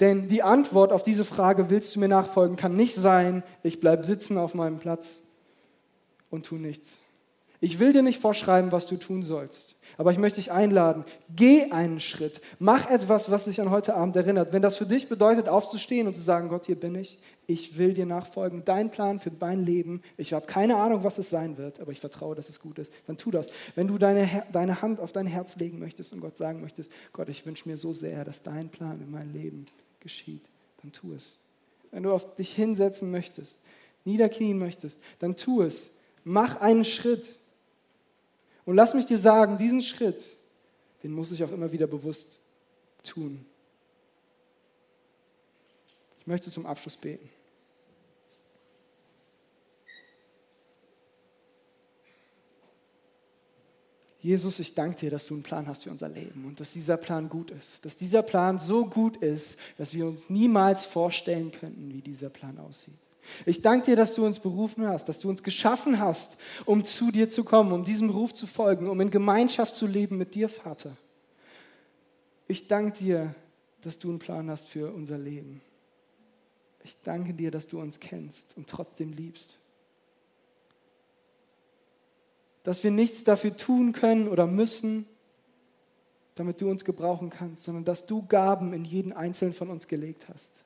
Denn 0.00 0.28
die 0.28 0.42
Antwort 0.42 0.92
auf 0.92 1.02
diese 1.02 1.26
Frage, 1.26 1.68
willst 1.68 1.94
du 1.94 2.00
mir 2.00 2.08
nachfolgen, 2.08 2.56
kann 2.56 2.74
nicht 2.74 2.94
sein, 2.94 3.42
ich 3.62 3.80
bleibe 3.80 4.02
sitzen 4.02 4.38
auf 4.38 4.54
meinem 4.54 4.78
Platz 4.78 5.22
und 6.30 6.46
tu 6.46 6.56
nichts. 6.56 6.98
Ich 7.62 7.78
will 7.78 7.92
dir 7.92 8.00
nicht 8.00 8.18
vorschreiben, 8.18 8.72
was 8.72 8.86
du 8.86 8.96
tun 8.96 9.22
sollst, 9.22 9.76
aber 9.98 10.12
ich 10.12 10.16
möchte 10.16 10.36
dich 10.36 10.50
einladen, 10.50 11.04
geh 11.36 11.70
einen 11.70 12.00
Schritt, 12.00 12.40
mach 12.58 12.88
etwas, 12.88 13.30
was 13.30 13.44
dich 13.44 13.60
an 13.60 13.68
heute 13.68 13.94
Abend 13.94 14.16
erinnert. 14.16 14.54
Wenn 14.54 14.62
das 14.62 14.78
für 14.78 14.86
dich 14.86 15.10
bedeutet, 15.10 15.46
aufzustehen 15.46 16.06
und 16.06 16.14
zu 16.14 16.22
sagen, 16.22 16.48
Gott, 16.48 16.64
hier 16.64 16.80
bin 16.80 16.94
ich, 16.94 17.18
ich 17.46 17.76
will 17.76 17.92
dir 17.92 18.06
nachfolgen, 18.06 18.64
dein 18.64 18.90
Plan 18.90 19.20
für 19.20 19.30
mein 19.38 19.66
Leben, 19.66 20.00
ich 20.16 20.32
habe 20.32 20.46
keine 20.46 20.76
Ahnung, 20.76 21.04
was 21.04 21.18
es 21.18 21.28
sein 21.28 21.58
wird, 21.58 21.80
aber 21.80 21.92
ich 21.92 22.00
vertraue, 22.00 22.34
dass 22.34 22.48
es 22.48 22.60
gut 22.60 22.78
ist, 22.78 22.90
dann 23.06 23.18
tu 23.18 23.30
das. 23.30 23.50
Wenn 23.74 23.88
du 23.88 23.98
deine, 23.98 24.26
deine 24.50 24.80
Hand 24.80 24.98
auf 24.98 25.12
dein 25.12 25.26
Herz 25.26 25.56
legen 25.56 25.78
möchtest 25.78 26.14
und 26.14 26.20
Gott 26.20 26.38
sagen 26.38 26.62
möchtest, 26.62 26.90
Gott, 27.12 27.28
ich 27.28 27.44
wünsche 27.44 27.68
mir 27.68 27.76
so 27.76 27.92
sehr, 27.92 28.24
dass 28.24 28.42
dein 28.42 28.70
Plan 28.70 29.02
in 29.02 29.10
mein 29.10 29.34
Leben 29.34 29.66
geschieht, 30.00 30.42
dann 30.82 30.92
tu 30.92 31.12
es. 31.12 31.36
Wenn 31.90 32.02
du 32.02 32.12
auf 32.12 32.34
dich 32.36 32.54
hinsetzen 32.54 33.10
möchtest, 33.10 33.58
niederknien 34.04 34.58
möchtest, 34.58 34.98
dann 35.18 35.36
tu 35.36 35.62
es. 35.62 35.90
Mach 36.24 36.60
einen 36.60 36.84
Schritt. 36.84 37.36
Und 38.64 38.76
lass 38.76 38.94
mich 38.94 39.06
dir 39.06 39.18
sagen, 39.18 39.58
diesen 39.58 39.82
Schritt, 39.82 40.36
den 41.02 41.12
muss 41.12 41.32
ich 41.32 41.42
auch 41.42 41.52
immer 41.52 41.72
wieder 41.72 41.86
bewusst 41.86 42.40
tun. 43.02 43.44
Ich 46.20 46.26
möchte 46.26 46.50
zum 46.50 46.66
Abschluss 46.66 46.96
beten. 46.96 47.28
Jesus, 54.22 54.58
ich 54.58 54.74
danke 54.74 55.00
dir, 55.00 55.10
dass 55.10 55.26
du 55.26 55.34
einen 55.34 55.42
Plan 55.42 55.66
hast 55.66 55.84
für 55.84 55.90
unser 55.90 56.08
Leben 56.08 56.44
und 56.44 56.60
dass 56.60 56.72
dieser 56.72 56.98
Plan 56.98 57.28
gut 57.28 57.50
ist. 57.50 57.84
Dass 57.84 57.96
dieser 57.96 58.22
Plan 58.22 58.58
so 58.58 58.84
gut 58.84 59.16
ist, 59.16 59.58
dass 59.78 59.94
wir 59.94 60.06
uns 60.06 60.28
niemals 60.28 60.84
vorstellen 60.84 61.50
könnten, 61.52 61.92
wie 61.92 62.02
dieser 62.02 62.28
Plan 62.28 62.58
aussieht. 62.58 62.98
Ich 63.46 63.62
danke 63.62 63.86
dir, 63.86 63.96
dass 63.96 64.12
du 64.12 64.26
uns 64.26 64.38
berufen 64.38 64.86
hast, 64.86 65.08
dass 65.08 65.20
du 65.20 65.30
uns 65.30 65.42
geschaffen 65.42 66.00
hast, 66.00 66.36
um 66.66 66.84
zu 66.84 67.10
dir 67.10 67.30
zu 67.30 67.44
kommen, 67.44 67.72
um 67.72 67.84
diesem 67.84 68.10
Ruf 68.10 68.34
zu 68.34 68.46
folgen, 68.46 68.88
um 68.88 69.00
in 69.00 69.10
Gemeinschaft 69.10 69.74
zu 69.74 69.86
leben 69.86 70.18
mit 70.18 70.34
dir, 70.34 70.48
Vater. 70.48 70.96
Ich 72.46 72.66
danke 72.66 72.98
dir, 72.98 73.34
dass 73.82 73.98
du 73.98 74.10
einen 74.10 74.18
Plan 74.18 74.50
hast 74.50 74.68
für 74.68 74.92
unser 74.92 75.16
Leben. 75.16 75.62
Ich 76.84 76.96
danke 77.04 77.32
dir, 77.32 77.50
dass 77.50 77.68
du 77.68 77.80
uns 77.80 78.00
kennst 78.00 78.56
und 78.56 78.68
trotzdem 78.68 79.12
liebst 79.12 79.59
dass 82.70 82.84
wir 82.84 82.92
nichts 82.92 83.24
dafür 83.24 83.56
tun 83.56 83.90
können 83.90 84.28
oder 84.28 84.46
müssen, 84.46 85.04
damit 86.36 86.60
du 86.60 86.70
uns 86.70 86.84
gebrauchen 86.84 87.28
kannst, 87.28 87.64
sondern 87.64 87.84
dass 87.84 88.06
du 88.06 88.24
Gaben 88.24 88.72
in 88.72 88.84
jeden 88.84 89.12
einzelnen 89.12 89.54
von 89.54 89.70
uns 89.70 89.88
gelegt 89.88 90.28
hast. 90.28 90.64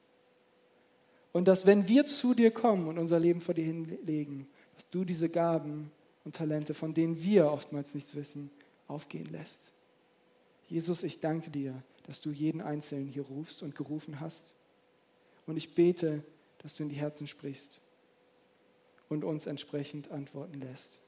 Und 1.33 1.49
dass 1.49 1.65
wenn 1.65 1.89
wir 1.89 2.05
zu 2.05 2.35
dir 2.35 2.51
kommen 2.51 2.89
und 2.89 2.99
unser 2.99 3.19
Leben 3.19 3.41
vor 3.41 3.55
dir 3.55 3.65
hinlegen, 3.65 4.47
dass 4.75 4.87
du 4.91 5.07
diese 5.07 5.31
Gaben 5.31 5.91
und 6.27 6.37
Talente, 6.37 6.75
von 6.75 6.93
denen 6.93 7.23
wir 7.23 7.51
oftmals 7.51 7.95
nichts 7.95 8.15
wissen, 8.15 8.51
aufgehen 8.87 9.31
lässt. 9.33 9.61
Jesus, 10.69 11.05
ich 11.05 11.21
danke 11.21 11.51
dir, 11.51 11.83
dass 12.07 12.21
du 12.21 12.29
jeden 12.29 12.61
Einzelnen 12.61 13.09
hier 13.09 13.25
rufst 13.25 13.63
und 13.63 13.75
gerufen 13.75 14.21
hast. 14.21 14.53
Und 15.47 15.57
ich 15.57 15.75
bete, 15.75 16.23
dass 16.59 16.75
du 16.75 16.83
in 16.83 16.91
die 16.91 16.97
Herzen 16.97 17.27
sprichst 17.27 17.81
und 19.09 19.25
uns 19.25 19.47
entsprechend 19.47 20.11
antworten 20.11 20.61
lässt 20.61 21.01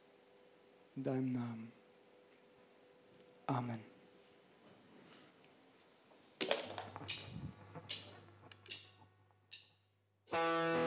in 0.97 1.05
deinem 1.05 1.33
Namen. 1.33 1.73
Amen. 3.49 3.81
Thank 10.31 10.86